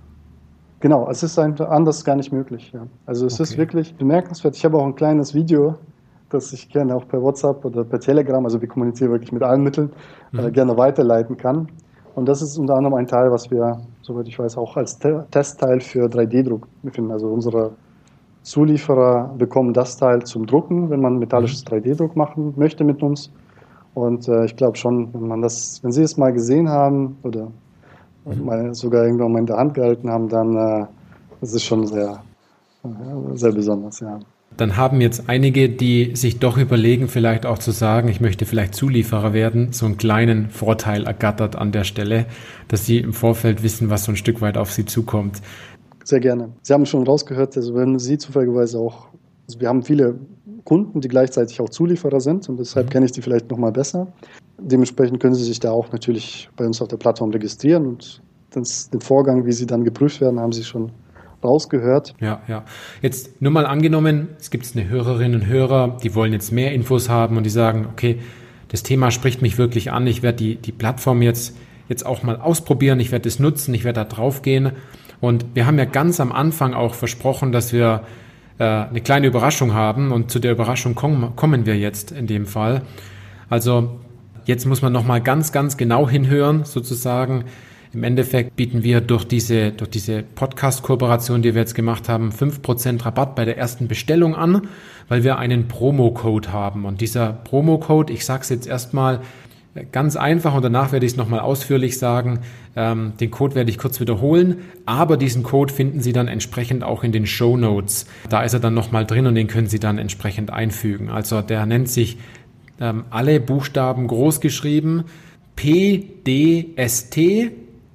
[0.81, 2.71] Genau, es ist anders gar nicht möglich.
[2.73, 2.87] Ja.
[3.05, 3.43] Also es okay.
[3.43, 4.57] ist wirklich bemerkenswert.
[4.57, 5.75] Ich habe auch ein kleines Video,
[6.31, 9.63] das ich gerne auch per WhatsApp oder per Telegram, also wir kommunizieren wirklich mit allen
[9.63, 9.91] Mitteln,
[10.33, 10.47] äh, mhm.
[10.47, 11.69] äh, gerne weiterleiten kann.
[12.15, 15.27] Und das ist unter anderem ein Teil, was wir, soweit ich weiß, auch als Te
[15.31, 17.11] Testteil für 3D-Druck befinden.
[17.13, 17.73] Also unsere
[18.43, 22.19] Zulieferer bekommen das Teil zum Drucken, wenn man metallisches 3D-Druck mhm.
[22.19, 23.31] machen möchte mit uns.
[23.95, 27.49] Und äh, ich glaube schon, wenn man das, wenn Sie es mal gesehen haben oder
[28.25, 28.45] mhm.
[28.45, 30.87] mal sogar irgendwann mal in der Hand gehalten haben, dann äh,
[31.41, 32.23] das ist schon sehr,
[32.85, 32.89] äh,
[33.35, 34.19] sehr besonders, ja.
[34.57, 38.75] Dann haben jetzt einige, die sich doch überlegen, vielleicht auch zu sagen, ich möchte vielleicht
[38.75, 42.27] Zulieferer werden, so einen kleinen Vorteil ergattert an der Stelle,
[42.67, 45.43] dass sie im Vorfeld wissen, was so ein Stück weit auf sie zukommt.
[46.09, 46.49] Sehr gerne.
[46.63, 49.09] Sie haben schon rausgehört, also wenn Sie zufälligerweise auch,
[49.47, 50.19] also wir haben viele
[50.65, 52.91] Kunden, die gleichzeitig auch Zulieferer sind und deshalb mhm.
[52.91, 54.11] kenne ich die vielleicht nochmal besser.
[54.57, 58.89] Dementsprechend können Sie sich da auch natürlich bei uns auf der Plattform registrieren und das,
[58.89, 60.93] den Vorgang, wie sie dann geprüft werden, haben Sie schon
[61.45, 62.15] rausgehört.
[62.21, 62.65] Ja, ja.
[63.03, 67.11] Jetzt nur mal angenommen, es gibt eine Hörerin und Hörer, die wollen jetzt mehr Infos
[67.11, 68.19] haben und die sagen, okay,
[68.69, 71.55] das Thema spricht mich wirklich an, ich werde die, die Plattform jetzt,
[71.91, 74.73] jetzt auch mal ausprobieren, ich werde es nutzen, ich werde da drauf gehen.
[75.21, 78.03] Und wir haben ja ganz am Anfang auch versprochen, dass wir
[78.59, 82.47] äh, eine kleine Überraschung haben und zu der Überraschung kommen, kommen wir jetzt in dem
[82.47, 82.83] Fall.
[83.49, 84.01] Also
[84.45, 87.45] jetzt muss man nochmal ganz, ganz genau hinhören, sozusagen.
[87.95, 92.61] Im Endeffekt bieten wir durch diese, durch diese Podcast-Kooperation, die wir jetzt gemacht haben, fünf
[92.61, 94.69] Prozent Rabatt bei der ersten Bestellung an,
[95.09, 96.85] weil wir einen Promo-Code haben.
[96.85, 99.21] Und dieser Promo-Code, ich sage es jetzt erstmal,
[99.93, 102.41] Ganz einfach und danach werde ich es nochmal ausführlich sagen.
[102.77, 107.05] Ähm, den Code werde ich kurz wiederholen, aber diesen Code finden Sie dann entsprechend auch
[107.05, 108.07] in den Show Notes.
[108.29, 111.11] Da ist er dann nochmal drin und den können Sie dann entsprechend einfügen.
[111.11, 112.19] Also der nennt sich
[112.81, 115.05] ähm, alle Buchstaben groß geschrieben
[115.57, 117.19] PDST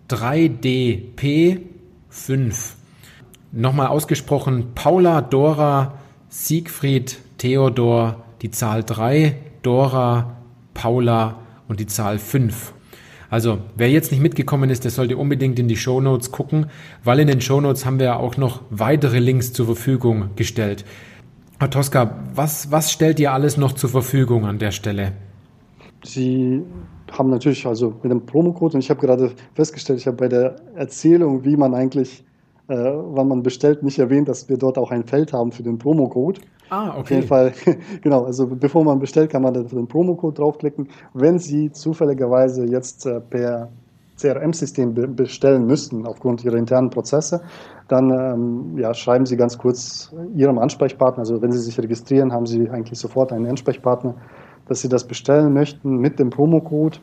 [0.10, 1.60] 3DP
[2.10, 2.76] 5.
[3.54, 5.94] Nochmal ausgesprochen Paula, Dora,
[6.28, 10.36] Siegfried, Theodor, die Zahl 3, Dora,
[10.74, 12.74] Paula, und die Zahl 5.
[13.30, 16.68] Also, wer jetzt nicht mitgekommen ist, der sollte unbedingt in die Show Notes gucken,
[17.04, 20.86] weil in den Show Notes haben wir ja auch noch weitere Links zur Verfügung gestellt.
[21.60, 25.14] Herr Tosca, was, was stellt ihr alles noch zur Verfügung an der Stelle?
[26.04, 26.62] Sie
[27.12, 30.58] haben natürlich also mit dem Promocode und ich habe gerade festgestellt, ich habe bei der
[30.76, 32.24] Erzählung, wie man eigentlich,
[32.68, 35.78] äh, wann man bestellt, nicht erwähnt, dass wir dort auch ein Feld haben für den
[35.78, 36.42] Promocode.
[36.74, 37.00] Ah, okay.
[37.00, 37.54] Auf jeden Fall,
[38.02, 40.90] genau, also bevor man bestellt, kann man den Promocode draufklicken.
[41.14, 43.70] Wenn Sie zufälligerweise jetzt äh, per
[44.18, 47.42] CRM-System be bestellen müssten aufgrund ihrer internen Prozesse,
[47.88, 52.48] dann ähm, ja, schreiben Sie ganz kurz Ihrem Ansprechpartner, also wenn Sie sich registrieren, haben
[52.48, 54.16] Sie eigentlich sofort einen Ansprechpartner,
[54.68, 57.00] dass Sie das bestellen möchten mit dem Promocode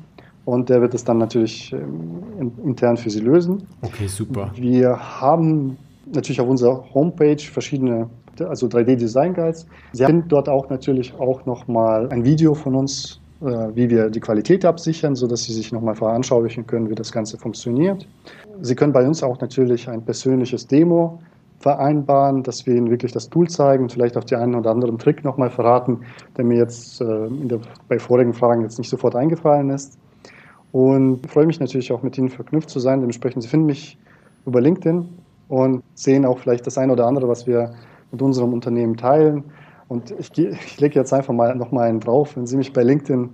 [0.46, 3.68] und der wird es dann natürlich ähm, intern für Sie lösen.
[3.82, 4.50] Okay, super.
[4.56, 8.08] Wir haben natürlich auf unserer Homepage verschiedene,
[8.49, 9.66] also 3D-Design-Guides.
[9.93, 14.20] Sie finden dort auch natürlich auch nochmal ein Video von uns, äh, wie wir die
[14.20, 18.07] Qualität absichern, sodass Sie sich nochmal veranschaulichen können, wie das Ganze funktioniert.
[18.61, 21.18] Sie können bei uns auch natürlich ein persönliches Demo
[21.61, 24.99] vereinbaren, dass wir Ihnen wirklich das Tool zeigen und vielleicht auch die einen oder anderen
[24.99, 26.01] Trick nochmal verraten,
[26.36, 29.99] der mir jetzt äh, der, bei vorigen Fragen jetzt nicht sofort eingefallen ist.
[30.72, 33.01] Und freue mich natürlich auch mit Ihnen verknüpft zu sein.
[33.01, 33.99] Dementsprechend, Sie finden mich
[34.47, 35.09] über LinkedIn
[35.49, 37.72] und sehen auch vielleicht das eine oder andere, was wir
[38.12, 39.44] mit unserem Unternehmen teilen.
[39.88, 42.36] Und ich, ich lege jetzt einfach mal noch mal einen drauf.
[42.36, 43.30] Wenn Sie mich bei LinkedIn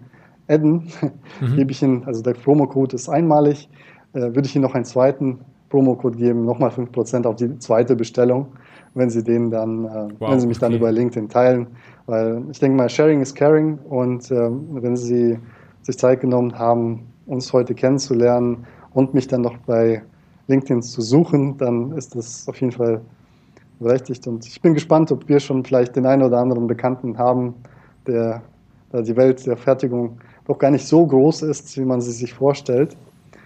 [0.48, 0.90] adden,
[1.40, 1.56] mhm.
[1.56, 3.68] gebe ich Ihnen, also der Promocode ist einmalig,
[4.14, 8.46] äh, würde ich Ihnen noch einen zweiten Promocode geben, nochmal 5% auf die zweite Bestellung,
[8.94, 10.66] wenn Sie den dann, äh, wow, wenn Sie mich okay.
[10.66, 11.66] dann über LinkedIn teilen.
[12.06, 15.38] Weil ich denke mal, Sharing is Caring und äh, wenn Sie
[15.82, 18.64] sich Zeit genommen haben, uns heute kennenzulernen
[18.94, 20.02] und mich dann noch bei
[20.46, 23.00] LinkedIn zu suchen, dann ist das auf jeden Fall
[23.78, 24.26] berechtigt.
[24.26, 27.54] Und ich bin gespannt, ob wir schon vielleicht den einen oder anderen Bekannten haben,
[28.06, 28.42] der
[28.90, 32.32] da die Welt der Fertigung doch gar nicht so groß ist, wie man sie sich
[32.32, 32.96] vorstellt.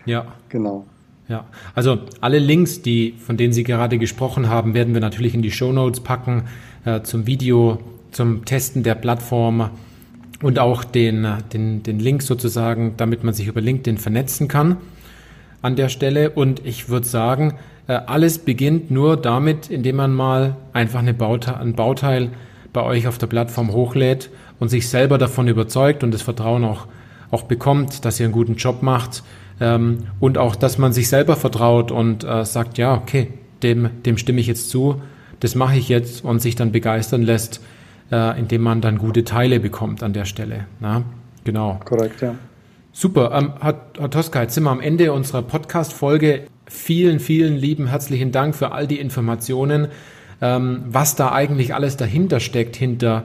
[0.05, 0.26] Ja.
[0.49, 0.85] Genau.
[1.28, 1.45] Ja,
[1.76, 5.53] also alle Links, die, von denen Sie gerade gesprochen haben, werden wir natürlich in die
[5.53, 6.49] Show Notes packen,
[6.85, 7.78] äh, zum Video,
[8.11, 9.70] zum Testen der Plattform
[10.43, 14.78] und auch den, den, den Link sozusagen, damit man sich über LinkedIn vernetzen kann
[15.62, 16.31] an der Stelle.
[16.31, 17.55] Und ich würde sagen,
[17.87, 22.31] alles beginnt nur damit, indem man mal einfach eine Bauteil, ein Bauteil
[22.72, 26.87] bei euch auf der Plattform hochlädt und sich selber davon überzeugt und das Vertrauen auch,
[27.31, 29.22] auch bekommt, dass ihr einen guten Job macht
[29.61, 33.28] ähm, und auch, dass man sich selber vertraut und äh, sagt, ja, okay,
[33.62, 35.01] dem, dem stimme ich jetzt zu,
[35.41, 37.61] das mache ich jetzt und sich dann begeistern lässt,
[38.12, 40.66] äh, indem man dann gute Teile bekommt an der Stelle.
[40.81, 41.03] Na?
[41.45, 41.81] Genau.
[41.85, 42.35] Korrekt, ja.
[42.93, 43.33] Super.
[43.33, 46.43] Ähm, Herr, Herr Tosca, jetzt sind wir am Ende unserer Podcast-Folge.
[46.73, 49.89] Vielen, vielen lieben herzlichen Dank für all die Informationen,
[50.41, 53.25] ähm, was da eigentlich alles dahinter steckt, hinter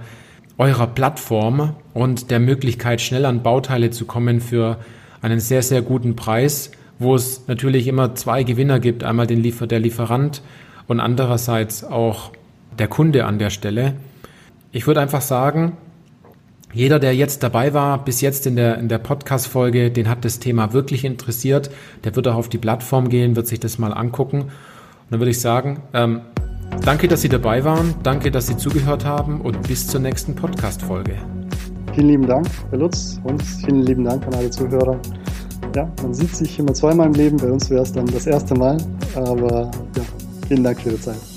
[0.58, 4.80] eurer Plattform und der Möglichkeit, schnell an Bauteile zu kommen für
[5.22, 9.04] einen sehr, sehr guten Preis, wo es natürlich immer zwei Gewinner gibt.
[9.04, 10.41] Einmal den Liefer der Lieferant
[10.88, 12.32] und andererseits auch
[12.80, 13.93] der Kunde an der Stelle.
[14.72, 15.78] Ich würde einfach sagen,
[16.76, 20.40] jeder, der jetzt dabei war, bis jetzt in der, in der Podcast-Folge, den hat das
[20.40, 21.72] Thema wirklich interessiert.
[22.04, 24.42] Der wird auch auf die Plattform gehen, wird sich das mal angucken.
[24.42, 24.52] Und
[25.10, 26.20] dann würde ich sagen, ähm,
[26.84, 31.14] danke, dass Sie dabei waren, danke, dass Sie zugehört haben und bis zur nächsten Podcast-Folge.
[31.94, 35.00] Vielen lieben Dank, Herr Lutz, und vielen lieben Dank an alle Zuhörer.
[35.78, 38.54] Ja, man sieht sich immer zweimal im Leben, bei uns wäre es dann das erste
[38.54, 38.76] Mal,
[39.16, 40.04] aber ja,
[40.50, 41.35] vielen Dank für Ihre Zeit.